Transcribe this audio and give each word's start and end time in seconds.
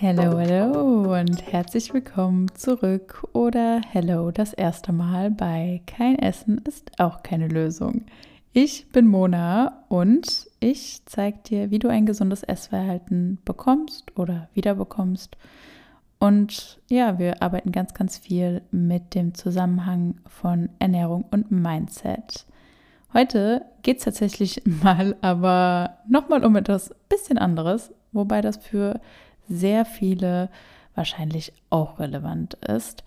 Hello, 0.00 0.38
hello 0.38 1.18
und 1.18 1.50
herzlich 1.50 1.92
willkommen 1.92 2.54
zurück 2.54 3.26
oder 3.32 3.80
hello 3.90 4.30
das 4.30 4.52
erste 4.52 4.92
Mal 4.92 5.32
bei 5.32 5.82
Kein 5.86 6.16
Essen 6.20 6.58
ist 6.58 6.92
auch 7.00 7.24
keine 7.24 7.48
Lösung. 7.48 8.06
Ich 8.52 8.92
bin 8.92 9.08
Mona 9.08 9.84
und 9.88 10.46
ich 10.60 11.02
zeige 11.06 11.38
dir, 11.38 11.70
wie 11.72 11.80
du 11.80 11.88
ein 11.88 12.06
gesundes 12.06 12.44
Essverhalten 12.44 13.40
bekommst 13.44 14.16
oder 14.16 14.48
wiederbekommst. 14.54 15.36
Und 16.20 16.78
ja, 16.88 17.18
wir 17.18 17.42
arbeiten 17.42 17.72
ganz, 17.72 17.92
ganz 17.92 18.18
viel 18.18 18.62
mit 18.70 19.16
dem 19.16 19.34
Zusammenhang 19.34 20.20
von 20.28 20.68
Ernährung 20.78 21.24
und 21.32 21.50
Mindset. 21.50 22.46
Heute 23.12 23.62
geht 23.82 23.98
es 23.98 24.04
tatsächlich 24.04 24.62
mal 24.84 25.16
aber 25.22 25.96
nochmal 26.08 26.44
um 26.44 26.54
etwas 26.54 26.94
bisschen 27.08 27.38
anderes, 27.38 27.90
wobei 28.12 28.42
das 28.42 28.58
für 28.58 29.00
sehr 29.48 29.84
viele 29.84 30.50
wahrscheinlich 30.94 31.52
auch 31.70 31.98
relevant 31.98 32.54
ist. 32.54 33.04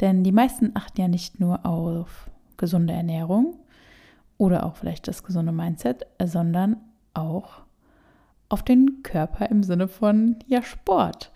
Denn 0.00 0.24
die 0.24 0.32
meisten 0.32 0.72
achten 0.74 1.00
ja 1.00 1.08
nicht 1.08 1.40
nur 1.40 1.64
auf 1.64 2.30
gesunde 2.56 2.94
Ernährung 2.94 3.56
oder 4.38 4.64
auch 4.66 4.76
vielleicht 4.76 5.06
das 5.08 5.22
gesunde 5.22 5.52
Mindset, 5.52 6.06
sondern 6.22 6.76
auch 7.12 7.62
auf 8.48 8.62
den 8.62 9.02
Körper 9.02 9.48
im 9.50 9.62
Sinne 9.62 9.88
von 9.88 10.36
ja 10.46 10.62
Sport. 10.62 11.30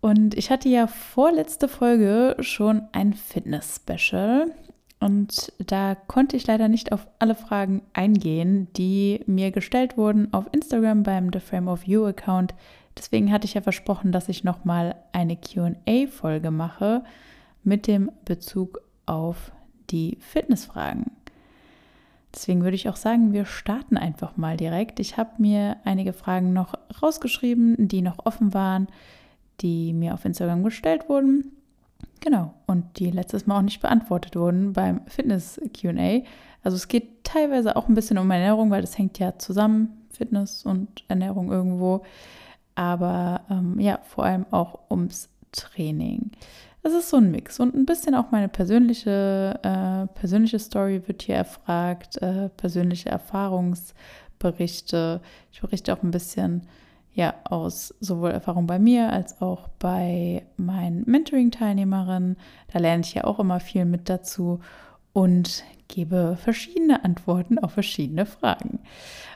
Und 0.00 0.34
ich 0.34 0.50
hatte 0.50 0.68
ja 0.68 0.86
vorletzte 0.86 1.68
Folge 1.68 2.36
schon 2.40 2.82
ein 2.92 3.12
Fitness-Special 3.12 4.52
und 5.00 5.52
da 5.58 5.94
konnte 5.94 6.36
ich 6.36 6.46
leider 6.46 6.68
nicht 6.68 6.92
auf 6.92 7.06
alle 7.18 7.34
Fragen 7.34 7.82
eingehen, 7.92 8.68
die 8.76 9.20
mir 9.26 9.50
gestellt 9.50 9.96
wurden 9.96 10.32
auf 10.32 10.46
Instagram 10.52 11.02
beim 11.02 11.30
The 11.32 11.40
Frame 11.40 11.68
of 11.68 11.86
You 11.86 12.06
Account. 12.06 12.54
Deswegen 12.96 13.32
hatte 13.32 13.44
ich 13.44 13.54
ja 13.54 13.60
versprochen, 13.60 14.12
dass 14.12 14.28
ich 14.28 14.44
nochmal 14.44 14.96
eine 15.12 15.36
QA-Folge 15.36 16.50
mache 16.50 17.04
mit 17.62 17.86
dem 17.86 18.10
Bezug 18.24 18.80
auf 19.04 19.52
die 19.90 20.18
Fitnessfragen. 20.20 21.10
Deswegen 22.34 22.62
würde 22.62 22.74
ich 22.74 22.88
auch 22.88 22.96
sagen, 22.96 23.32
wir 23.32 23.46
starten 23.46 23.96
einfach 23.96 24.36
mal 24.36 24.56
direkt. 24.56 25.00
Ich 25.00 25.16
habe 25.16 25.30
mir 25.38 25.76
einige 25.84 26.12
Fragen 26.12 26.52
noch 26.52 26.74
rausgeschrieben, 27.02 27.88
die 27.88 28.02
noch 28.02 28.26
offen 28.26 28.52
waren, 28.52 28.88
die 29.60 29.92
mir 29.94 30.12
auf 30.12 30.24
Instagram 30.24 30.62
gestellt 30.62 31.08
wurden. 31.08 31.52
Genau, 32.20 32.52
und 32.66 32.98
die 32.98 33.10
letztes 33.10 33.46
Mal 33.46 33.58
auch 33.58 33.62
nicht 33.62 33.80
beantwortet 33.80 34.36
wurden 34.36 34.72
beim 34.72 35.00
Fitness-QA. 35.06 36.24
Also 36.62 36.76
es 36.76 36.88
geht 36.88 37.24
teilweise 37.24 37.76
auch 37.76 37.88
ein 37.88 37.94
bisschen 37.94 38.18
um 38.18 38.30
Ernährung, 38.30 38.70
weil 38.70 38.80
das 38.80 38.98
hängt 38.98 39.18
ja 39.18 39.38
zusammen, 39.38 40.06
Fitness 40.10 40.64
und 40.64 41.04
Ernährung 41.08 41.50
irgendwo. 41.50 42.04
Aber 42.76 43.40
ähm, 43.50 43.80
ja, 43.80 43.98
vor 44.04 44.24
allem 44.24 44.46
auch 44.52 44.78
ums 44.90 45.28
Training. 45.50 46.30
Es 46.82 46.92
ist 46.92 47.10
so 47.10 47.16
ein 47.16 47.32
Mix 47.32 47.58
und 47.58 47.74
ein 47.74 47.84
bisschen 47.84 48.14
auch 48.14 48.30
meine 48.30 48.48
persönliche, 48.48 49.58
äh, 49.62 50.06
persönliche 50.18 50.60
Story 50.60 51.02
wird 51.08 51.22
hier 51.22 51.34
erfragt, 51.34 52.22
äh, 52.22 52.48
persönliche 52.50 53.08
Erfahrungsberichte. 53.08 55.20
Ich 55.50 55.60
berichte 55.60 55.92
auch 55.92 56.04
ein 56.04 56.12
bisschen 56.12 56.68
ja 57.12 57.34
aus 57.44 57.92
sowohl 57.98 58.30
Erfahrung 58.30 58.68
bei 58.68 58.78
mir 58.78 59.10
als 59.10 59.40
auch 59.40 59.66
bei 59.80 60.46
meinen 60.56 61.02
Mentoring-Teilnehmerinnen. 61.06 62.36
Da 62.72 62.78
lerne 62.78 63.00
ich 63.00 63.14
ja 63.14 63.24
auch 63.24 63.40
immer 63.40 63.58
viel 63.58 63.86
mit 63.86 64.08
dazu 64.08 64.60
und 65.12 65.64
gebe 65.88 66.36
verschiedene 66.36 67.04
Antworten 67.04 67.58
auf 67.58 67.72
verschiedene 67.72 68.26
Fragen. 68.26 68.80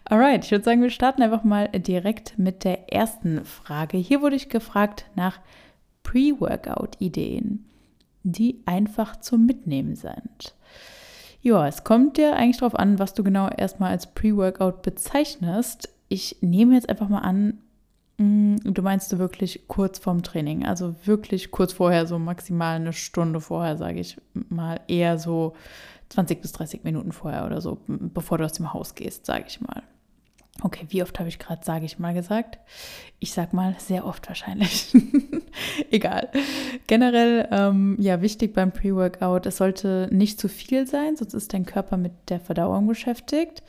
Alright, 0.05 0.45
ich 0.45 0.51
würde 0.51 0.65
sagen, 0.65 0.83
wir 0.83 0.91
starten 0.91 1.23
einfach 1.23 1.45
mal 1.45 1.69
direkt 1.69 2.39
mit 2.39 2.65
der 2.65 2.93
ersten 2.93 3.45
Frage. 3.45 3.97
Hier 3.99 4.23
wurde 4.23 4.37
ich 4.37 4.49
gefragt 4.49 5.07
nach 5.15 5.39
Pre-Workout-Ideen, 6.03 7.67
die 8.23 8.61
einfach 8.67 9.17
zum 9.21 9.47
Mitnehmen 9.47 9.95
sind. 9.95 10.55
Ja, 11.43 11.67
es 11.67 11.85
kommt 11.85 12.17
dir 12.17 12.37
eigentlich 12.37 12.59
darauf 12.59 12.75
an, 12.75 12.99
was 12.99 13.15
du 13.15 13.23
genau 13.23 13.49
erstmal 13.49 13.93
als 13.93 14.09
Pre-Workout 14.09 14.83
bezeichnest. 14.83 15.89
Ich 16.09 16.39
nehme 16.41 16.75
jetzt 16.75 16.89
einfach 16.89 17.09
mal 17.09 17.21
an, 17.21 17.59
Mm, 18.21 18.57
du 18.65 18.83
meinst 18.83 19.11
du 19.13 19.19
wirklich 19.19 19.63
kurz 19.67 19.99
vorm 19.99 20.23
Training, 20.23 20.67
also 20.67 20.95
wirklich 21.07 21.51
kurz 21.51 21.73
vorher, 21.73 22.07
so 22.07 22.19
maximal 22.19 22.77
eine 22.77 22.93
Stunde 22.93 23.41
vorher, 23.41 23.79
sage 23.79 23.99
ich 23.99 24.19
mal, 24.51 24.79
eher 24.89 25.19
so 25.19 25.55
20 26.11 26.43
bis 26.43 26.53
30 26.53 26.85
Minuten 26.85 27.13
vorher 27.13 27.47
oder 27.47 27.61
so, 27.61 27.79
bevor 27.87 28.39
du 28.39 28.45
aus 28.45 28.53
dem 28.53 28.73
Haus 28.73 28.95
gehst, 28.95 29.27
sage 29.27 29.45
ich 29.49 29.61
mal. 29.61 29.83
Okay, 30.63 30.85
wie 30.91 31.03
oft 31.03 31.19
habe 31.19 31.29
ich 31.29 31.39
gerade, 31.39 31.65
sage 31.65 31.87
ich 31.87 31.99
mal, 31.99 32.13
gesagt? 32.13 32.59
Ich 33.19 33.33
sage 33.33 33.57
mal, 33.57 33.75
sehr 33.79 34.05
oft 34.05 34.29
wahrscheinlich. 34.29 34.95
Egal. 35.91 36.29
Generell, 36.87 37.49
ähm, 37.51 37.97
ja, 37.99 38.21
wichtig 38.21 38.53
beim 38.53 38.73
Pre-Workout, 38.73 39.47
es 39.47 39.57
sollte 39.57 40.09
nicht 40.13 40.39
zu 40.39 40.49
viel 40.49 40.87
sein, 40.87 41.17
sonst 41.17 41.35
ist 41.35 41.55
dein 41.55 41.65
Körper 41.65 41.97
mit 41.97 42.13
der 42.29 42.41
Verdauung 42.41 42.87
beschäftigt. 42.87 43.63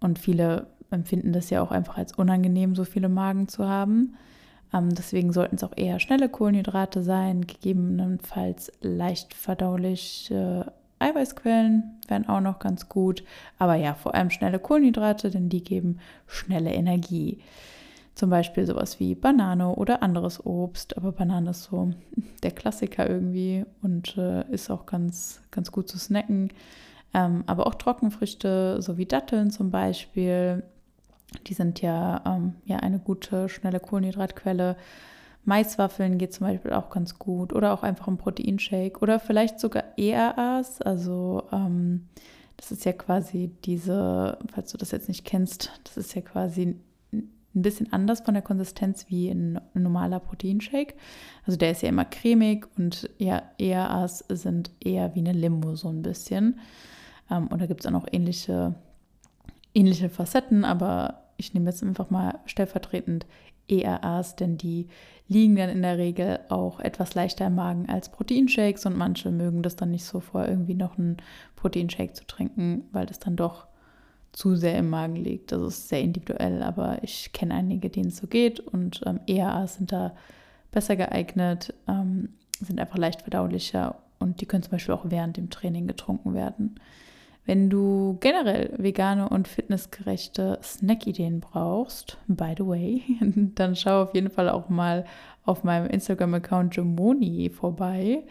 Und 0.00 0.18
viele 0.18 0.66
empfinden 0.90 1.32
das 1.32 1.50
ja 1.50 1.62
auch 1.62 1.70
einfach 1.70 1.96
als 1.96 2.12
unangenehm, 2.12 2.74
so 2.74 2.84
viele 2.84 3.08
Magen 3.08 3.46
zu 3.46 3.68
haben. 3.68 4.16
Ähm, 4.72 4.94
deswegen 4.94 5.32
sollten 5.32 5.56
es 5.56 5.64
auch 5.64 5.76
eher 5.76 6.00
schnelle 6.00 6.28
Kohlenhydrate 6.28 7.02
sein, 7.02 7.46
gegebenenfalls 7.46 8.72
leicht 8.80 9.34
verdauliche 9.34 10.72
Eiweißquellen 10.98 12.00
wären 12.08 12.28
auch 12.28 12.40
noch 12.40 12.58
ganz 12.58 12.88
gut. 12.88 13.22
Aber 13.58 13.74
ja, 13.74 13.94
vor 13.94 14.14
allem 14.14 14.30
schnelle 14.30 14.58
Kohlenhydrate, 14.58 15.30
denn 15.30 15.48
die 15.48 15.62
geben 15.62 15.98
schnelle 16.26 16.72
Energie. 16.72 17.40
Zum 18.14 18.30
Beispiel 18.30 18.64
sowas 18.66 18.98
wie 18.98 19.14
Banane 19.14 19.68
oder 19.68 20.02
anderes 20.02 20.44
Obst. 20.44 20.96
Aber 20.96 21.12
Banane 21.12 21.50
ist 21.50 21.64
so 21.64 21.90
der 22.42 22.52
Klassiker 22.52 23.08
irgendwie 23.08 23.64
und 23.82 24.16
äh, 24.16 24.50
ist 24.50 24.70
auch 24.70 24.86
ganz, 24.86 25.42
ganz 25.50 25.70
gut 25.70 25.88
zu 25.88 25.98
snacken. 25.98 26.50
Ähm, 27.12 27.44
aber 27.46 27.66
auch 27.66 27.74
Trockenfrüchte, 27.74 28.80
so 28.80 28.96
wie 28.96 29.06
Datteln 29.06 29.50
zum 29.50 29.70
Beispiel, 29.70 30.62
die 31.46 31.54
sind 31.54 31.82
ja, 31.82 32.22
ähm, 32.26 32.54
ja 32.64 32.78
eine 32.78 32.98
gute, 32.98 33.48
schnelle 33.48 33.80
Kohlenhydratquelle. 33.80 34.76
Maiswaffeln 35.46 36.18
geht 36.18 36.32
zum 36.32 36.46
Beispiel 36.46 36.72
auch 36.72 36.90
ganz 36.90 37.18
gut 37.18 37.52
oder 37.52 37.72
auch 37.72 37.82
einfach 37.82 38.08
ein 38.08 38.18
Proteinshake 38.18 39.00
oder 39.00 39.18
vielleicht 39.18 39.60
sogar 39.60 39.84
ERAs. 39.96 40.82
Also 40.82 41.44
ähm, 41.52 42.08
das 42.56 42.72
ist 42.72 42.84
ja 42.84 42.92
quasi 42.92 43.50
diese, 43.64 44.38
falls 44.52 44.72
du 44.72 44.78
das 44.78 44.90
jetzt 44.90 45.08
nicht 45.08 45.24
kennst, 45.24 45.72
das 45.84 45.96
ist 45.96 46.14
ja 46.14 46.22
quasi 46.22 46.76
ein 47.12 47.62
bisschen 47.62 47.92
anders 47.92 48.20
von 48.20 48.34
der 48.34 48.42
Konsistenz 48.42 49.06
wie 49.08 49.30
ein 49.30 49.60
normaler 49.72 50.20
Proteinshake. 50.20 50.94
Also 51.46 51.56
der 51.56 51.70
ist 51.70 51.82
ja 51.82 51.88
immer 51.88 52.04
cremig 52.04 52.66
und 52.76 53.08
ja, 53.18 53.42
ERAs 53.58 54.24
sind 54.28 54.70
eher 54.84 55.14
wie 55.14 55.20
eine 55.20 55.32
Limo 55.32 55.74
so 55.76 55.88
ein 55.88 56.02
bisschen. 56.02 56.58
Ähm, 57.30 57.46
und 57.48 57.60
da 57.60 57.66
gibt 57.66 57.80
es 57.80 57.86
auch 57.86 57.92
noch 57.92 58.06
ähnliche 58.10 58.74
ähnliche 59.76 60.08
Facetten, 60.08 60.64
aber 60.64 61.22
ich 61.36 61.52
nehme 61.52 61.68
jetzt 61.68 61.82
einfach 61.82 62.08
mal 62.08 62.40
stellvertretend 62.46 63.26
ERAs, 63.68 64.36
denn 64.36 64.56
die 64.56 64.88
liegen 65.28 65.56
dann 65.56 65.70
in 65.70 65.82
der 65.82 65.98
Regel 65.98 66.40
auch 66.48 66.80
etwas 66.80 67.14
leichter 67.14 67.46
im 67.46 67.56
Magen 67.56 67.88
als 67.88 68.10
Proteinshakes 68.10 68.86
und 68.86 68.96
manche 68.96 69.30
mögen 69.30 69.62
das 69.62 69.76
dann 69.76 69.90
nicht 69.90 70.04
so 70.04 70.20
vor, 70.20 70.46
irgendwie 70.46 70.74
noch 70.74 70.98
einen 70.98 71.16
Proteinshake 71.56 72.14
zu 72.14 72.26
trinken, 72.26 72.84
weil 72.92 73.06
das 73.06 73.18
dann 73.18 73.36
doch 73.36 73.66
zu 74.32 74.54
sehr 74.54 74.78
im 74.78 74.90
Magen 74.90 75.16
liegt. 75.16 75.50
Das 75.50 75.62
ist 75.62 75.88
sehr 75.88 76.02
individuell, 76.02 76.62
aber 76.62 77.02
ich 77.02 77.32
kenne 77.32 77.54
einige, 77.54 77.90
denen 77.90 78.08
es 78.08 78.18
so 78.18 78.26
geht 78.26 78.60
und 78.60 79.00
ähm, 79.06 79.20
ERAs 79.26 79.76
sind 79.76 79.92
da 79.92 80.14
besser 80.70 80.94
geeignet, 80.96 81.74
ähm, 81.88 82.28
sind 82.60 82.78
einfach 82.78 82.98
leicht 82.98 83.22
verdaulicher 83.22 83.96
und 84.18 84.40
die 84.40 84.46
können 84.46 84.62
zum 84.62 84.72
Beispiel 84.72 84.94
auch 84.94 85.06
während 85.06 85.36
dem 85.36 85.50
Training 85.50 85.86
getrunken 85.86 86.34
werden. 86.34 86.76
Wenn 87.46 87.70
du 87.70 88.18
generell 88.20 88.74
vegane 88.76 89.28
und 89.28 89.46
fitnessgerechte 89.46 90.58
Snack-Ideen 90.62 91.40
brauchst, 91.40 92.18
by 92.26 92.54
the 92.56 92.66
way, 92.66 93.02
dann 93.54 93.76
schau 93.76 94.02
auf 94.02 94.14
jeden 94.14 94.30
Fall 94.30 94.48
auch 94.48 94.68
mal 94.68 95.04
auf 95.44 95.62
meinem 95.62 95.86
Instagram-Account 95.86 96.74
Jomoni 96.74 97.48
vorbei 97.50 98.24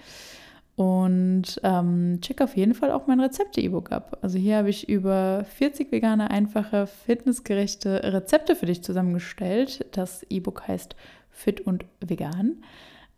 und 0.76 1.62
ähm, 1.64 2.20
check 2.20 2.42
auf 2.42 2.58
jeden 2.58 2.74
Fall 2.74 2.92
auch 2.92 3.08
mein 3.08 3.22
Rezepte-E-Book 3.22 3.94
ab. 3.94 4.18
Also 4.22 4.38
hier 4.38 4.58
habe 4.58 4.70
ich 4.70 4.90
über 4.90 5.46
40 5.46 5.94
vegane, 5.94 6.30
einfache, 6.30 6.86
fitnessgerechte 6.86 8.04
Rezepte 8.04 8.58
für 8.58 8.66
dich 8.66 8.84
zusammengestellt. 8.84 9.86
Das 9.94 10.24
E-Book 10.24 10.68
heißt 10.68 10.98
Fit 11.30 11.62
und 11.62 11.86
Vegan. 12.02 12.58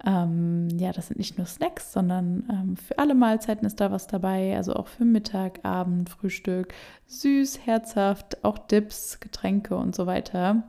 Ähm, 0.05 0.67
ja, 0.77 0.91
das 0.91 1.07
sind 1.07 1.17
nicht 1.17 1.38
nur 1.38 1.47
Snacks, 1.47 1.91
sondern 1.91 2.47
ähm, 2.51 2.77
für 2.77 2.99
alle 2.99 3.15
Mahlzeiten 3.15 3.65
ist 3.65 3.79
da 3.79 3.91
was 3.91 4.07
dabei. 4.07 4.55
Also 4.55 4.75
auch 4.75 4.88
für 4.88 5.05
Mittag, 5.05 5.65
Abend, 5.65 6.09
Frühstück, 6.09 6.73
süß, 7.07 7.65
herzhaft, 7.65 8.44
auch 8.44 8.57
Dips, 8.57 9.19
Getränke 9.19 9.75
und 9.75 9.95
so 9.95 10.05
weiter. 10.05 10.63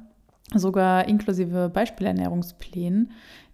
Sogar 0.55 1.07
inklusive 1.07 1.69
Beispielernährungsplänen, 1.69 3.13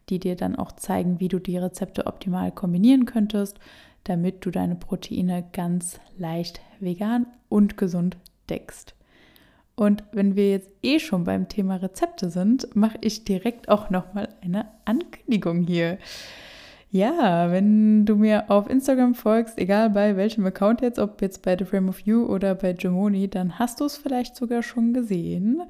die 0.09 0.21
dir 0.21 0.37
dann 0.37 0.55
auch 0.55 0.73
zeigen, 0.73 1.19
wie 1.19 1.29
du 1.29 1.41
die 1.41 1.59
Rezepte 1.59 2.07
optimal 2.07 2.53
kombinieren 2.53 3.05
könntest, 3.05 3.59
damit 4.05 4.45
du 4.45 4.51
deine 4.51 4.77
Proteine 4.77 5.45
ganz 5.53 5.99
leicht 6.17 6.61
vegan 6.79 7.27
und 7.49 7.77
gesund 7.77 8.17
deckst. 8.49 8.95
Und 9.77 10.05
wenn 10.13 10.37
wir 10.37 10.51
jetzt 10.51 10.71
eh 10.83 10.99
schon 11.01 11.25
beim 11.25 11.49
Thema 11.49 11.77
Rezepte 11.77 12.31
sind, 12.31 12.75
mache 12.77 12.99
ich 13.01 13.25
direkt 13.25 13.69
auch 13.69 13.91
nochmal 13.91 14.29
eine 14.41 14.67
Ankündigung 14.85 15.63
hier. 15.63 15.99
Ja, 16.91 17.51
wenn 17.51 18.07
du 18.07 18.15
mir 18.15 18.53
auf 18.53 18.71
Instagram 18.71 19.17
folgst, 19.17 19.59
egal 19.59 19.91
bei 19.91 20.17
welchem 20.17 20.47
Account 20.47 20.81
jetzt, 20.81 21.01
ob 21.01 21.21
jetzt 21.23 21.43
bei 21.43 21.59
The 21.59 21.65
Frame 21.65 21.89
of 21.89 21.99
You 21.99 22.25
oder 22.25 22.55
bei 22.55 22.73
Gemoni, 22.73 23.29
dann 23.29 23.59
hast 23.59 23.81
du 23.81 23.85
es 23.87 23.97
vielleicht 23.97 24.37
sogar 24.37 24.63
schon 24.63 24.93
gesehen. 24.93 25.61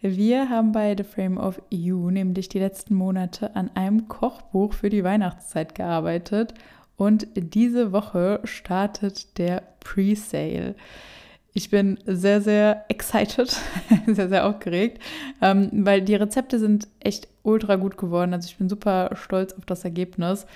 Wir 0.00 0.48
haben 0.48 0.72
bei 0.72 0.96
The 0.96 1.04
Frame 1.04 1.36
of 1.36 1.60
You 1.68 2.10
nämlich 2.10 2.48
die 2.48 2.60
letzten 2.60 2.94
Monate 2.94 3.54
an 3.56 3.70
einem 3.74 4.08
Kochbuch 4.08 4.72
für 4.72 4.88
die 4.88 5.04
Weihnachtszeit 5.04 5.74
gearbeitet 5.74 6.54
und 6.96 7.28
diese 7.34 7.92
Woche 7.92 8.40
startet 8.44 9.36
der 9.36 9.62
Pre-Sale. 9.80 10.76
Ich 11.52 11.70
bin 11.70 11.98
sehr, 12.06 12.40
sehr 12.40 12.84
excited, 12.88 13.56
sehr, 14.06 14.28
sehr 14.28 14.46
aufgeregt, 14.46 15.02
ähm, 15.42 15.68
weil 15.72 16.02
die 16.02 16.14
Rezepte 16.14 16.58
sind 16.58 16.86
echt 17.00 17.28
ultra 17.42 17.76
gut 17.76 17.96
geworden. 17.96 18.34
Also 18.34 18.46
ich 18.46 18.56
bin 18.56 18.68
super 18.68 19.10
stolz 19.14 19.52
auf 19.54 19.64
das 19.64 19.84
Ergebnis. 19.84 20.46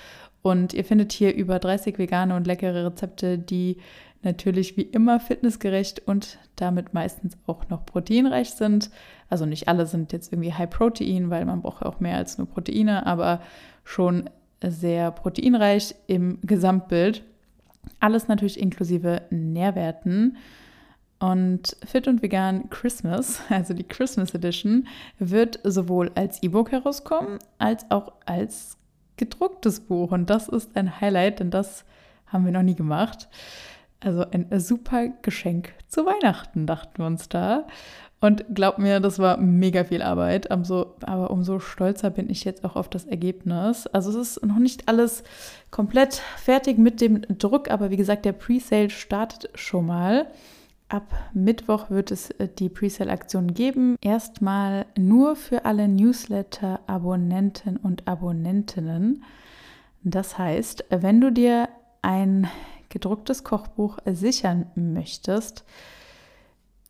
Und 0.41 0.73
ihr 0.75 0.85
findet 0.85 1.11
hier 1.11 1.33
über 1.33 1.57
30 1.57 1.97
vegane 1.97 2.35
und 2.35 2.45
leckere 2.45 2.85
Rezepte, 2.85 3.39
die 3.39 3.77
natürlich 4.21 4.77
wie 4.77 4.83
immer 4.83 5.19
fitnessgerecht 5.19 6.03
und 6.05 6.37
damit 6.55 6.93
meistens 6.93 7.35
auch 7.47 7.67
noch 7.69 7.85
proteinreich 7.85 8.51
sind. 8.51 8.91
Also 9.29 9.45
nicht 9.45 9.67
alle 9.67 9.87
sind 9.87 10.13
jetzt 10.13 10.31
irgendwie 10.31 10.53
High 10.53 10.69
Protein, 10.69 11.29
weil 11.29 11.45
man 11.45 11.61
braucht 11.61 11.83
auch 11.83 11.99
mehr 11.99 12.17
als 12.17 12.37
nur 12.37 12.47
Proteine, 12.47 13.05
aber 13.05 13.41
schon 13.83 14.29
sehr 14.63 15.11
proteinreich 15.11 15.95
im 16.07 16.39
Gesamtbild. 16.41 17.23
Alles 17.99 18.27
natürlich 18.27 18.59
inklusive 18.59 19.23
Nährwerten. 19.29 20.37
Und 21.31 21.75
Fit 21.83 22.07
und 22.07 22.21
Vegan 22.21 22.69
Christmas, 22.69 23.41
also 23.49 23.73
die 23.73 23.83
Christmas 23.83 24.35
Edition, 24.35 24.87
wird 25.17 25.59
sowohl 25.63 26.11
als 26.13 26.43
E-Book 26.43 26.71
herauskommen, 26.71 27.39
als 27.57 27.89
auch 27.89 28.13
als 28.25 28.77
gedrucktes 29.17 29.79
Buch. 29.79 30.11
Und 30.11 30.29
das 30.29 30.47
ist 30.47 30.75
ein 30.75 31.01
Highlight, 31.01 31.39
denn 31.39 31.49
das 31.49 31.83
haben 32.27 32.45
wir 32.45 32.51
noch 32.51 32.61
nie 32.61 32.75
gemacht. 32.75 33.27
Also 34.01 34.23
ein 34.29 34.47
super 34.59 35.07
Geschenk 35.23 35.73
zu 35.87 36.05
Weihnachten, 36.05 36.67
dachten 36.67 36.99
wir 36.99 37.07
uns 37.07 37.27
da. 37.27 37.65
Und 38.21 38.45
glaubt 38.53 38.77
mir, 38.77 38.99
das 38.99 39.17
war 39.17 39.37
mega 39.37 39.83
viel 39.83 40.03
Arbeit. 40.03 40.51
Aber 40.51 41.31
umso 41.31 41.59
stolzer 41.59 42.11
bin 42.11 42.29
ich 42.29 42.43
jetzt 42.43 42.63
auch 42.63 42.75
auf 42.75 42.87
das 42.87 43.05
Ergebnis. 43.05 43.87
Also 43.87 44.11
es 44.11 44.35
ist 44.37 44.45
noch 44.45 44.59
nicht 44.59 44.87
alles 44.87 45.23
komplett 45.71 46.21
fertig 46.37 46.77
mit 46.77 47.01
dem 47.01 47.21
Druck, 47.39 47.71
aber 47.71 47.89
wie 47.89 47.97
gesagt, 47.97 48.25
der 48.25 48.33
Presale 48.33 48.91
startet 48.91 49.49
schon 49.55 49.87
mal. 49.87 50.27
Ab 50.87 51.11
Mittwoch 51.33 51.89
wird 51.89 52.11
es 52.11 52.29
äh, 52.31 52.47
die 52.47 52.69
Presale-Aktion 52.69 53.53
geben. 53.53 53.95
Erstmal 54.01 54.85
nur 54.97 55.35
für 55.35 55.65
alle 55.65 55.87
Newsletter-Abonnenten 55.87 57.77
und 57.77 58.07
Abonnentinnen. 58.07 59.23
Das 60.03 60.37
heißt, 60.37 60.85
wenn 60.89 61.19
du 61.19 61.31
dir 61.31 61.69
ein 62.03 62.47
gedrucktes 62.89 63.43
Kochbuch 63.43 63.97
sichern 64.05 64.67
möchtest, 64.75 65.65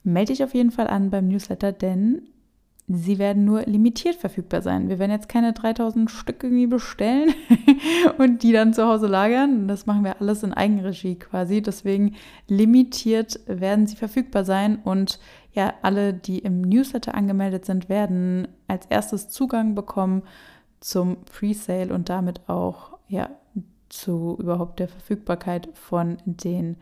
melde 0.03 0.33
dich 0.33 0.43
auf 0.43 0.53
jeden 0.53 0.71
Fall 0.71 0.87
an 0.87 1.09
beim 1.09 1.29
Newsletter, 1.29 1.71
denn 1.71 2.27
sie 2.87 3.17
werden 3.17 3.45
nur 3.45 3.63
limitiert 3.63 4.15
verfügbar 4.15 4.61
sein. 4.61 4.89
Wir 4.89 4.99
werden 4.99 5.11
jetzt 5.11 5.29
keine 5.29 5.53
3000 5.53 6.09
Stück 6.11 6.43
irgendwie 6.43 6.67
bestellen 6.67 7.33
und 8.19 8.43
die 8.43 8.51
dann 8.51 8.73
zu 8.73 8.85
Hause 8.85 9.07
lagern. 9.07 9.67
Das 9.67 9.87
machen 9.87 10.03
wir 10.03 10.21
alles 10.21 10.43
in 10.43 10.53
Eigenregie 10.53 11.15
quasi. 11.15 11.61
Deswegen 11.61 12.15
limitiert 12.47 13.39
werden 13.47 13.87
sie 13.87 13.95
verfügbar 13.95 14.45
sein 14.45 14.77
und 14.83 15.19
ja, 15.53 15.73
alle, 15.81 16.13
die 16.13 16.39
im 16.39 16.61
Newsletter 16.61 17.15
angemeldet 17.15 17.65
sind, 17.65 17.89
werden 17.89 18.47
als 18.67 18.85
erstes 18.87 19.29
Zugang 19.29 19.73
bekommen 19.73 20.23
zum 20.79 21.17
Presale 21.23 21.93
und 21.93 22.09
damit 22.09 22.47
auch 22.49 22.97
ja 23.07 23.29
zu 23.89 24.37
überhaupt 24.39 24.79
der 24.79 24.89
Verfügbarkeit 24.89 25.69
von 25.73 26.17
den 26.25 26.75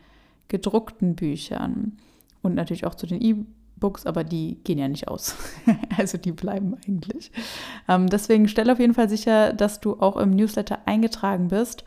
gedruckten 0.47 1.15
Büchern 1.15 1.97
und 2.41 2.55
natürlich 2.55 2.85
auch 2.85 2.95
zu 2.95 3.05
den 3.05 3.21
E-Books, 3.83 4.05
aber 4.05 4.23
die 4.23 4.63
gehen 4.63 4.77
ja 4.77 4.87
nicht 4.87 5.09
aus. 5.09 5.35
also 5.97 6.17
die 6.17 6.31
bleiben 6.31 6.75
eigentlich. 6.85 7.31
Ähm, 7.89 8.07
deswegen 8.07 8.47
stell 8.47 8.69
auf 8.69 8.79
jeden 8.79 8.93
Fall 8.93 9.09
sicher, 9.09 9.51
dass 9.53 9.81
du 9.81 9.99
auch 9.99 10.15
im 10.15 10.31
Newsletter 10.31 10.79
eingetragen 10.85 11.49
bist, 11.49 11.83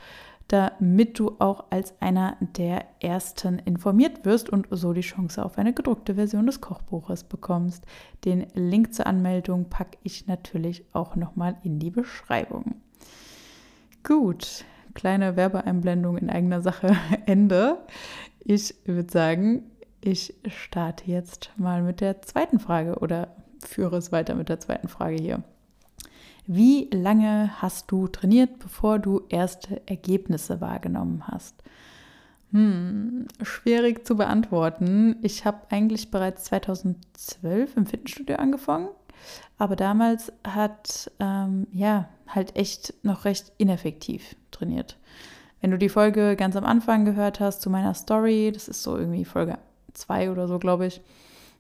damit 0.48 1.19
du 1.19 1.37
auch 1.38 1.64
als 1.70 1.94
einer 2.00 2.37
der 2.40 2.84
ersten 3.00 3.58
informiert 3.60 4.25
wirst 4.25 4.50
und 4.50 4.69
so 4.70 4.93
die 4.93 5.00
Chance 5.00 5.44
auf 5.44 5.58
eine 5.58 5.72
gedruckte 5.72 6.14
Version 6.14 6.46
des 6.46 6.60
Kochbuches 6.60 7.25
bekommst. 7.25 7.84
Den 8.25 8.46
Link 8.54 8.93
zur 8.93 9.06
Anmeldung 9.06 9.70
packe 9.70 9.98
ich 10.02 10.26
natürlich 10.26 10.84
auch 10.93 11.16
nochmal 11.16 11.56
in 11.64 11.78
die 11.78 11.90
Beschreibung. 11.90 12.76
Gut, 14.04 14.64
kleine 14.94 15.34
Werbeeinblendung 15.37 16.19
in 16.19 16.31
eigener 16.31 16.60
Sache 16.60 16.94
Ende. 17.26 17.78
Ich 18.38 18.75
würde 18.84 19.10
sagen, 19.10 19.64
ich 20.06 20.35
starte 20.49 21.05
jetzt 21.11 21.50
mal 21.56 21.82
mit 21.82 22.00
der 22.00 22.23
zweiten 22.23 22.58
Frage 22.58 22.99
oder 22.99 23.29
führe 23.61 23.97
es 23.97 24.12
weiter 24.12 24.35
mit 24.35 24.49
der 24.49 24.61
zweiten 24.61 24.88
Frage 24.88 25.17
hier. 25.17 25.43
Wie 26.47 26.88
lange 26.93 27.50
hast 27.61 27.91
du 27.91 28.06
trainiert, 28.06 28.61
bevor 28.61 29.00
du 29.00 29.23
erste 29.29 29.82
Ergebnisse 29.87 30.61
wahrgenommen 30.61 31.25
hast? 31.26 31.62
Hm, 32.53 33.26
schwierig 33.43 34.06
zu 34.06 34.17
beantworten. 34.17 35.17
Ich 35.23 35.44
habe 35.44 35.62
eigentlich 35.70 36.12
bereits 36.12 36.44
2012 36.44 37.76
im 37.76 37.87
Fitnessstudio 37.87 38.37
angefangen, 38.37 38.88
aber 39.58 39.75
damals 39.75 40.32
hat 40.47 41.11
ähm, 41.19 41.67
ja 41.73 42.08
halt 42.29 42.55
echt 42.55 42.94
noch 43.03 43.25
recht 43.25 43.53
ineffektiv 43.58 44.37
trainiert. 44.53 44.97
Wenn 45.61 45.73
du 45.73 45.79
die 45.79 45.88
Folge 45.88 46.37
ganz 46.37 46.55
am 46.55 46.64
Anfang 46.64 47.05
gehört 47.05 47.41
hast 47.41 47.61
zu 47.61 47.70
meiner 47.70 47.94
Story, 47.94 48.53
das 48.55 48.69
ist 48.69 48.85
so 48.85 48.97
irgendwie 48.97 49.25
Folge 49.25 49.58
zwei 49.96 50.31
oder 50.31 50.48
so, 50.48 50.58
glaube 50.58 50.87
ich, 50.87 51.00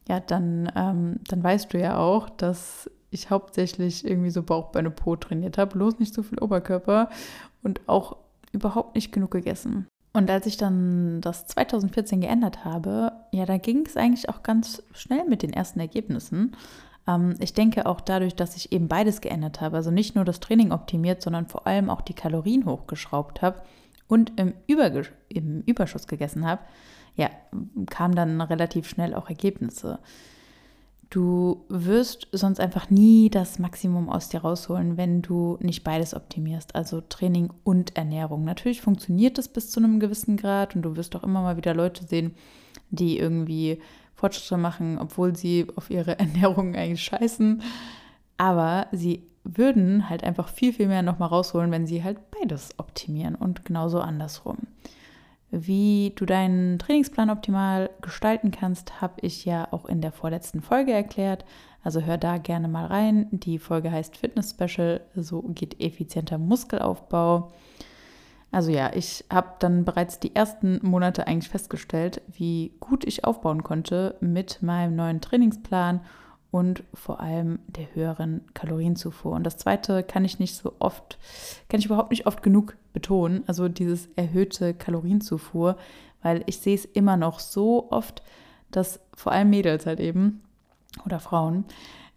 ja, 0.08 0.20
dann, 0.20 0.70
ähm, 0.76 1.20
dann 1.28 1.42
weißt 1.42 1.72
du 1.72 1.80
ja 1.80 1.98
auch, 1.98 2.28
dass 2.30 2.90
ich 3.10 3.30
hauptsächlich 3.30 4.06
irgendwie 4.06 4.30
so 4.30 4.42
Bauchbeine 4.42 4.90
Po 4.90 5.16
trainiert 5.16 5.58
habe, 5.58 5.76
bloß 5.76 5.98
nicht 5.98 6.14
so 6.14 6.22
viel 6.22 6.38
Oberkörper 6.38 7.10
und 7.62 7.80
auch 7.86 8.16
überhaupt 8.52 8.94
nicht 8.94 9.12
genug 9.12 9.30
gegessen. 9.32 9.86
Und 10.12 10.30
als 10.30 10.46
ich 10.46 10.56
dann 10.56 11.20
das 11.20 11.46
2014 11.46 12.20
geändert 12.20 12.64
habe, 12.64 13.12
ja, 13.32 13.44
da 13.44 13.58
ging 13.58 13.84
es 13.84 13.96
eigentlich 13.96 14.28
auch 14.28 14.42
ganz 14.42 14.82
schnell 14.92 15.24
mit 15.28 15.42
den 15.42 15.52
ersten 15.52 15.78
Ergebnissen. 15.80 16.56
Ähm, 17.06 17.34
ich 17.38 17.52
denke 17.52 17.86
auch 17.86 18.00
dadurch, 18.00 18.34
dass 18.34 18.56
ich 18.56 18.72
eben 18.72 18.88
beides 18.88 19.20
geändert 19.20 19.60
habe, 19.60 19.76
also 19.76 19.90
nicht 19.90 20.14
nur 20.14 20.24
das 20.24 20.40
Training 20.40 20.72
optimiert, 20.72 21.20
sondern 21.20 21.46
vor 21.46 21.66
allem 21.66 21.90
auch 21.90 22.00
die 22.00 22.14
Kalorien 22.14 22.64
hochgeschraubt 22.64 23.42
habe 23.42 23.60
und 24.08 24.32
im, 24.40 24.54
Überge 24.66 25.06
im 25.28 25.60
Überschuss 25.62 26.06
gegessen 26.06 26.46
habe, 26.46 26.62
ja, 27.16 27.30
kamen 27.88 28.14
dann 28.14 28.40
relativ 28.40 28.88
schnell 28.88 29.14
auch 29.14 29.28
Ergebnisse. 29.28 29.98
Du 31.08 31.64
wirst 31.68 32.26
sonst 32.32 32.58
einfach 32.58 32.90
nie 32.90 33.30
das 33.30 33.58
Maximum 33.58 34.08
aus 34.08 34.28
dir 34.28 34.40
rausholen, 34.40 34.96
wenn 34.96 35.22
du 35.22 35.56
nicht 35.60 35.84
beides 35.84 36.14
optimierst, 36.14 36.74
also 36.74 37.00
Training 37.00 37.50
und 37.62 37.96
Ernährung. 37.96 38.44
Natürlich 38.44 38.80
funktioniert 38.80 39.38
das 39.38 39.48
bis 39.48 39.70
zu 39.70 39.78
einem 39.78 40.00
gewissen 40.00 40.36
Grad 40.36 40.74
und 40.74 40.82
du 40.82 40.96
wirst 40.96 41.14
auch 41.14 41.22
immer 41.22 41.42
mal 41.42 41.56
wieder 41.56 41.74
Leute 41.74 42.04
sehen, 42.04 42.34
die 42.90 43.18
irgendwie 43.18 43.80
Fortschritte 44.14 44.56
machen, 44.56 44.98
obwohl 44.98 45.36
sie 45.36 45.66
auf 45.76 45.90
ihre 45.90 46.18
Ernährung 46.18 46.74
eigentlich 46.74 47.04
scheißen. 47.04 47.62
Aber 48.36 48.88
sie 48.90 49.22
würden 49.44 50.10
halt 50.10 50.24
einfach 50.24 50.48
viel, 50.48 50.72
viel 50.72 50.88
mehr 50.88 51.02
nochmal 51.02 51.28
rausholen, 51.28 51.70
wenn 51.70 51.86
sie 51.86 52.02
halt 52.02 52.18
beides 52.32 52.74
optimieren 52.78 53.36
und 53.36 53.64
genauso 53.64 54.00
andersrum. 54.00 54.58
Wie 55.50 56.12
du 56.16 56.26
deinen 56.26 56.78
Trainingsplan 56.78 57.30
optimal 57.30 57.90
gestalten 58.02 58.50
kannst, 58.50 59.00
habe 59.00 59.14
ich 59.20 59.44
ja 59.44 59.68
auch 59.70 59.86
in 59.86 60.00
der 60.00 60.12
vorletzten 60.12 60.60
Folge 60.60 60.92
erklärt. 60.92 61.44
Also 61.84 62.00
hör 62.00 62.18
da 62.18 62.38
gerne 62.38 62.66
mal 62.66 62.86
rein. 62.86 63.28
Die 63.30 63.58
Folge 63.58 63.92
heißt 63.92 64.16
Fitness 64.16 64.50
Special, 64.50 65.02
so 65.14 65.42
geht 65.42 65.80
effizienter 65.80 66.36
Muskelaufbau. 66.36 67.52
Also 68.50 68.70
ja, 68.70 68.90
ich 68.94 69.24
habe 69.30 69.50
dann 69.60 69.84
bereits 69.84 70.18
die 70.18 70.34
ersten 70.34 70.80
Monate 70.82 71.26
eigentlich 71.26 71.50
festgestellt, 71.50 72.22
wie 72.26 72.72
gut 72.80 73.04
ich 73.04 73.24
aufbauen 73.24 73.62
konnte 73.62 74.16
mit 74.20 74.62
meinem 74.62 74.96
neuen 74.96 75.20
Trainingsplan 75.20 76.00
und 76.56 76.84
vor 76.94 77.20
allem 77.20 77.58
der 77.66 77.94
höheren 77.94 78.40
Kalorienzufuhr. 78.54 79.32
Und 79.32 79.44
das 79.44 79.58
zweite 79.58 80.02
kann 80.02 80.24
ich 80.24 80.38
nicht 80.38 80.56
so 80.56 80.72
oft, 80.78 81.18
kann 81.68 81.80
ich 81.80 81.84
überhaupt 81.84 82.10
nicht 82.10 82.26
oft 82.26 82.42
genug 82.42 82.78
betonen, 82.94 83.44
also 83.46 83.68
dieses 83.68 84.08
erhöhte 84.16 84.72
Kalorienzufuhr, 84.72 85.76
weil 86.22 86.44
ich 86.46 86.56
sehe 86.60 86.74
es 86.74 86.86
immer 86.86 87.18
noch 87.18 87.40
so 87.40 87.90
oft, 87.90 88.22
dass 88.70 89.00
vor 89.14 89.32
allem 89.32 89.50
Mädels 89.50 89.84
halt 89.84 90.00
eben 90.00 90.40
oder 91.04 91.20
Frauen 91.20 91.66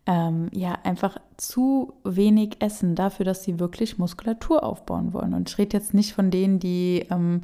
ähm, 0.05 0.47
ja 0.53 0.77
einfach 0.83 1.17
zu 1.35 1.91
wenig 2.05 2.61
essen 2.61 2.95
dafür, 2.95 3.25
dass 3.25 3.43
sie 3.43 3.59
wirklich 3.59 3.97
Muskulatur 3.97 4.63
aufbauen 4.63 5.11
wollen. 5.11 5.33
Und 5.33 5.49
ich 5.49 5.57
rede 5.57 5.75
jetzt 5.75 5.93
nicht 5.93 6.13
von 6.13 6.31
denen, 6.31 6.59
die 6.59 7.05
ähm, 7.11 7.41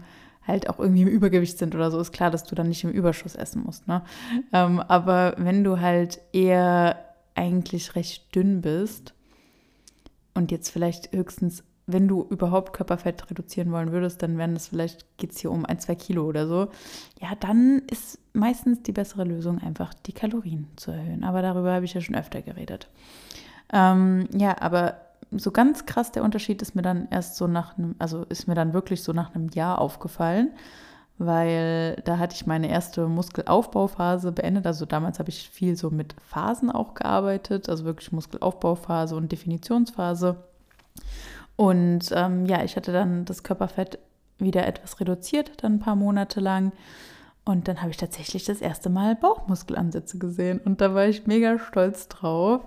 halt 0.48 0.70
auch 0.70 0.80
irgendwie 0.80 1.02
im 1.04 1.08
Übergewicht 1.08 1.58
sind 1.58 1.76
oder 1.76 1.92
so, 1.92 2.00
ist 2.00 2.14
klar, 2.14 2.32
dass 2.32 2.44
du 2.44 2.56
dann 2.56 2.70
nicht 2.70 2.84
im 2.84 2.92
Überschuss 2.92 3.36
essen 3.36 3.64
musst. 3.64 3.88
Ne? 3.88 4.04
Ähm, 4.54 4.80
aber 4.80 5.36
wenn 5.38 5.64
du 5.64 5.80
halt 5.80 6.20
eher 6.34 7.04
eigentlich 7.36 7.96
recht 7.96 8.34
dünn 8.36 8.62
bist 8.62 9.14
und 10.34 10.52
jetzt 10.52 10.70
vielleicht 10.70 11.12
höchstens, 11.14 11.64
wenn 11.88 12.08
du 12.08 12.24
überhaupt 12.30 12.74
Körperfett 12.74 13.30
reduzieren 13.30 13.72
wollen 13.72 13.92
würdest, 13.92 14.24
dann 14.24 14.38
wären 14.38 14.54
das 14.54 14.68
vielleicht, 14.68 15.06
geht 15.18 15.32
es 15.32 15.40
hier 15.40 15.52
um 15.52 15.66
ein, 15.66 15.80
zwei 15.80 15.96
Kilo 15.96 16.26
oder 16.26 16.48
so. 16.48 16.70
Ja, 17.22 17.36
dann 17.40 17.84
ist 17.92 18.20
meistens 18.34 18.82
die 18.82 18.92
bessere 18.92 19.24
Lösung 19.24 19.60
einfach 19.60 19.94
die 19.94 20.14
Kalorien 20.14 20.68
zu 20.78 20.92
erhöhen. 20.92 21.24
Aber 21.24 21.42
darüber 21.42 21.74
habe 21.74 21.86
ich 21.86 21.94
ja 21.94 22.02
schon 22.02 22.16
öfter 22.16 22.42
geredet. 22.42 22.88
Ähm, 23.72 24.28
ja, 24.36 24.60
aber 24.62 24.98
so 25.38 25.52
ganz 25.52 25.86
krass 25.86 26.12
der 26.12 26.24
Unterschied 26.24 26.62
ist 26.62 26.76
mir 26.76 26.82
dann 26.82 27.08
erst 27.12 27.36
so 27.36 27.48
nach 27.48 27.78
einem, 27.78 27.96
also 28.00 28.24
ist 28.30 28.48
mir 28.48 28.56
dann 28.56 28.74
wirklich 28.74 29.04
so 29.04 29.14
nach 29.14 29.34
einem 29.34 29.50
Jahr 29.50 29.80
aufgefallen, 29.80 30.52
weil 31.18 32.02
da 32.06 32.18
hatte 32.18 32.36
ich 32.36 32.46
meine 32.46 32.70
erste 32.70 33.08
Muskelaufbauphase 33.08 34.32
beendet. 34.32 34.66
Also 34.66 34.86
damals 34.86 35.20
habe 35.20 35.30
ich 35.30 35.50
viel 35.50 35.76
so 35.76 35.90
mit 35.90 36.16
Phasen 36.28 36.72
auch 36.72 36.94
gearbeitet, 36.94 37.70
also 37.70 37.86
wirklich 37.86 38.12
Muskelaufbauphase 38.12 39.16
und 39.16 39.32
Definitionsphase. 39.32 40.38
Und 41.56 42.12
ähm, 42.12 42.46
ja, 42.46 42.64
ich 42.64 42.76
hatte 42.76 42.92
dann 42.92 43.26
das 43.26 43.44
Körperfett 43.44 44.00
wieder 44.38 44.68
etwas 44.68 45.00
reduziert, 45.00 45.64
dann 45.64 45.76
ein 45.76 45.80
paar 45.80 45.96
Monate 45.96 46.40
lang. 46.40 46.74
Und 47.48 47.68
dann 47.68 47.82
habe 47.82 47.92
ich 47.92 47.98
tatsächlich 47.98 48.44
das 48.44 48.60
erste 48.60 48.90
Mal 48.90 49.16
Bauchmuskelansätze 49.16 50.18
gesehen 50.18 50.60
und 50.66 50.82
da 50.82 50.96
war 50.96 51.06
ich 51.06 51.28
mega 51.28 51.60
stolz 51.60 52.08
drauf. 52.08 52.62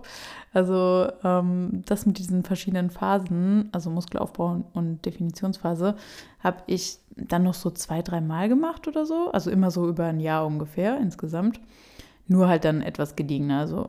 Also 0.52 1.08
ähm, 1.24 1.82
das 1.84 2.06
mit 2.06 2.18
diesen 2.18 2.44
verschiedenen 2.44 2.88
Phasen, 2.90 3.70
also 3.72 3.90
Muskelaufbau 3.90 4.64
und 4.74 5.04
Definitionsphase, 5.04 5.96
habe 6.38 6.58
ich 6.68 6.98
dann 7.16 7.42
noch 7.42 7.54
so 7.54 7.70
zwei, 7.70 8.02
drei 8.02 8.20
Mal 8.20 8.48
gemacht 8.48 8.86
oder 8.86 9.04
so. 9.04 9.32
Also 9.32 9.50
immer 9.50 9.72
so 9.72 9.88
über 9.88 10.04
ein 10.04 10.20
Jahr 10.20 10.46
ungefähr 10.46 10.98
insgesamt. 10.98 11.60
Nur 12.28 12.46
halt 12.46 12.64
dann 12.64 12.80
etwas 12.80 13.16
gediegener. 13.16 13.58
Also 13.58 13.88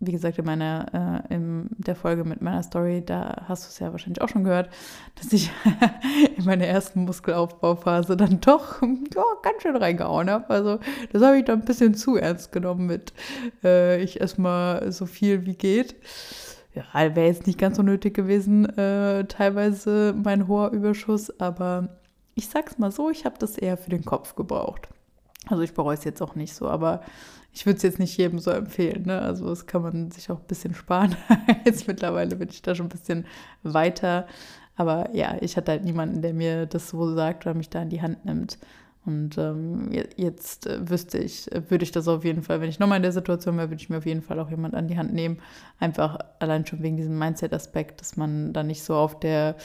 wie 0.00 0.12
gesagt, 0.12 0.38
in 0.38 0.46
meiner, 0.46 1.24
äh, 1.28 1.34
in 1.34 1.68
der 1.76 1.94
Folge 1.94 2.24
mit 2.24 2.40
meiner 2.40 2.62
Story, 2.62 3.02
da 3.04 3.44
hast 3.46 3.64
du 3.64 3.68
es 3.68 3.78
ja 3.78 3.92
wahrscheinlich 3.92 4.22
auch 4.22 4.30
schon 4.30 4.44
gehört, 4.44 4.70
dass 5.16 5.30
ich 5.32 5.50
in 6.36 6.44
meiner 6.44 6.64
ersten 6.64 7.04
Muskelaufbauphase 7.04 8.16
dann 8.16 8.40
doch 8.40 8.80
ja, 8.80 9.22
ganz 9.42 9.62
schön 9.62 9.76
reingehauen 9.76 10.30
habe. 10.30 10.48
Also 10.48 10.78
das 11.12 11.22
habe 11.22 11.38
ich 11.38 11.44
dann 11.44 11.60
ein 11.60 11.66
bisschen 11.66 11.94
zu 11.94 12.16
ernst 12.16 12.50
genommen 12.50 12.86
mit, 12.86 13.12
äh, 13.62 14.02
ich 14.02 14.20
erstmal 14.20 14.90
so 14.90 15.04
viel 15.04 15.44
wie 15.44 15.54
geht. 15.54 15.96
Ja, 16.74 16.84
wäre 16.94 17.26
jetzt 17.26 17.46
nicht 17.46 17.58
ganz 17.58 17.76
so 17.76 17.82
nötig 17.82 18.14
gewesen, 18.14 18.64
äh, 18.78 19.24
teilweise 19.26 20.14
mein 20.16 20.48
hoher 20.48 20.70
Überschuss, 20.70 21.38
aber 21.40 21.98
ich 22.34 22.48
sag's 22.48 22.78
mal 22.78 22.90
so, 22.90 23.10
ich 23.10 23.26
habe 23.26 23.36
das 23.38 23.58
eher 23.58 23.76
für 23.76 23.90
den 23.90 24.04
Kopf 24.04 24.34
gebraucht. 24.34 24.88
Also 25.48 25.62
ich 25.62 25.74
bereue 25.74 25.94
es 25.94 26.04
jetzt 26.04 26.22
auch 26.22 26.36
nicht 26.36 26.54
so, 26.54 26.68
aber 26.68 27.02
ich 27.52 27.66
würde 27.66 27.76
es 27.78 27.82
jetzt 27.82 27.98
nicht 27.98 28.16
jedem 28.16 28.38
so 28.38 28.50
empfehlen. 28.50 29.04
Ne? 29.06 29.20
Also 29.20 29.48
das 29.48 29.66
kann 29.66 29.82
man 29.82 30.10
sich 30.10 30.30
auch 30.30 30.38
ein 30.38 30.46
bisschen 30.46 30.74
sparen. 30.74 31.16
jetzt 31.64 31.88
mittlerweile 31.88 32.36
bin 32.36 32.48
ich 32.48 32.62
da 32.62 32.74
schon 32.74 32.86
ein 32.86 32.90
bisschen 32.90 33.26
weiter. 33.62 34.26
Aber 34.76 35.14
ja, 35.14 35.36
ich 35.40 35.56
hatte 35.56 35.72
halt 35.72 35.84
niemanden, 35.84 36.22
der 36.22 36.32
mir 36.32 36.66
das 36.66 36.88
so 36.90 37.14
sagt 37.14 37.46
oder 37.46 37.54
mich 37.54 37.68
da 37.68 37.82
in 37.82 37.90
die 37.90 38.02
Hand 38.02 38.24
nimmt. 38.24 38.58
Und 39.06 39.38
ähm, 39.38 39.90
jetzt 40.16 40.66
äh, 40.66 40.88
wüsste 40.88 41.18
ich, 41.18 41.48
würde 41.68 41.84
ich 41.84 41.90
das 41.90 42.06
auf 42.06 42.24
jeden 42.24 42.42
Fall, 42.42 42.60
wenn 42.60 42.68
ich 42.68 42.78
nochmal 42.78 42.96
in 42.96 43.02
der 43.02 43.12
Situation 43.12 43.56
wäre, 43.56 43.70
würde 43.70 43.82
ich 43.82 43.88
mir 43.88 43.98
auf 43.98 44.06
jeden 44.06 44.22
Fall 44.22 44.38
auch 44.38 44.50
jemand 44.50 44.74
an 44.74 44.88
die 44.88 44.98
Hand 44.98 45.12
nehmen. 45.12 45.38
Einfach 45.78 46.18
allein 46.38 46.66
schon 46.66 46.82
wegen 46.82 46.96
diesem 46.96 47.18
Mindset-Aspekt, 47.18 48.00
dass 48.00 48.16
man 48.16 48.52
da 48.52 48.62
nicht 48.62 48.82
so 48.82 48.94
auf 48.94 49.18
der 49.18 49.56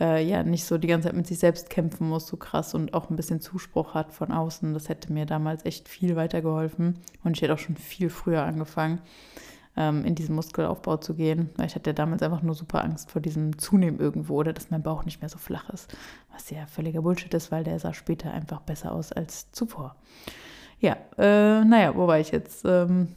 äh, 0.00 0.24
ja 0.24 0.42
nicht 0.42 0.64
so 0.64 0.78
die 0.78 0.88
ganze 0.88 1.08
Zeit 1.08 1.16
mit 1.16 1.26
sich 1.26 1.38
selbst 1.38 1.70
kämpfen 1.70 2.08
muss, 2.08 2.26
so 2.26 2.36
krass 2.36 2.74
und 2.74 2.94
auch 2.94 3.10
ein 3.10 3.16
bisschen 3.16 3.40
Zuspruch 3.40 3.94
hat 3.94 4.12
von 4.12 4.32
außen. 4.32 4.72
Das 4.74 4.88
hätte 4.88 5.12
mir 5.12 5.26
damals 5.26 5.64
echt 5.64 5.88
viel 5.88 6.16
weitergeholfen 6.16 6.98
und 7.22 7.36
ich 7.36 7.42
hätte 7.42 7.54
auch 7.54 7.58
schon 7.58 7.76
viel 7.76 8.10
früher 8.10 8.42
angefangen, 8.42 9.00
ähm, 9.76 10.04
in 10.04 10.14
diesen 10.14 10.34
Muskelaufbau 10.34 10.96
zu 10.96 11.14
gehen, 11.14 11.50
weil 11.56 11.66
ich 11.66 11.74
hatte 11.74 11.94
damals 11.94 12.22
einfach 12.22 12.42
nur 12.42 12.54
super 12.54 12.82
Angst 12.82 13.10
vor 13.10 13.20
diesem 13.20 13.58
Zunehmen 13.58 14.00
irgendwo 14.00 14.36
oder 14.36 14.52
dass 14.52 14.70
mein 14.70 14.82
Bauch 14.82 15.04
nicht 15.04 15.20
mehr 15.20 15.28
so 15.28 15.38
flach 15.38 15.68
ist, 15.70 15.94
was 16.32 16.50
ja 16.50 16.66
völliger 16.66 17.02
Bullshit 17.02 17.32
ist, 17.34 17.52
weil 17.52 17.64
der 17.64 17.78
sah 17.78 17.92
später 17.92 18.32
einfach 18.32 18.60
besser 18.62 18.92
aus 18.92 19.12
als 19.12 19.52
zuvor. 19.52 19.96
Ja, 20.80 20.96
äh, 21.18 21.62
naja, 21.62 21.94
wo 21.94 22.06
war 22.06 22.18
ich 22.18 22.30
jetzt? 22.30 22.64
Ähm, 22.64 23.08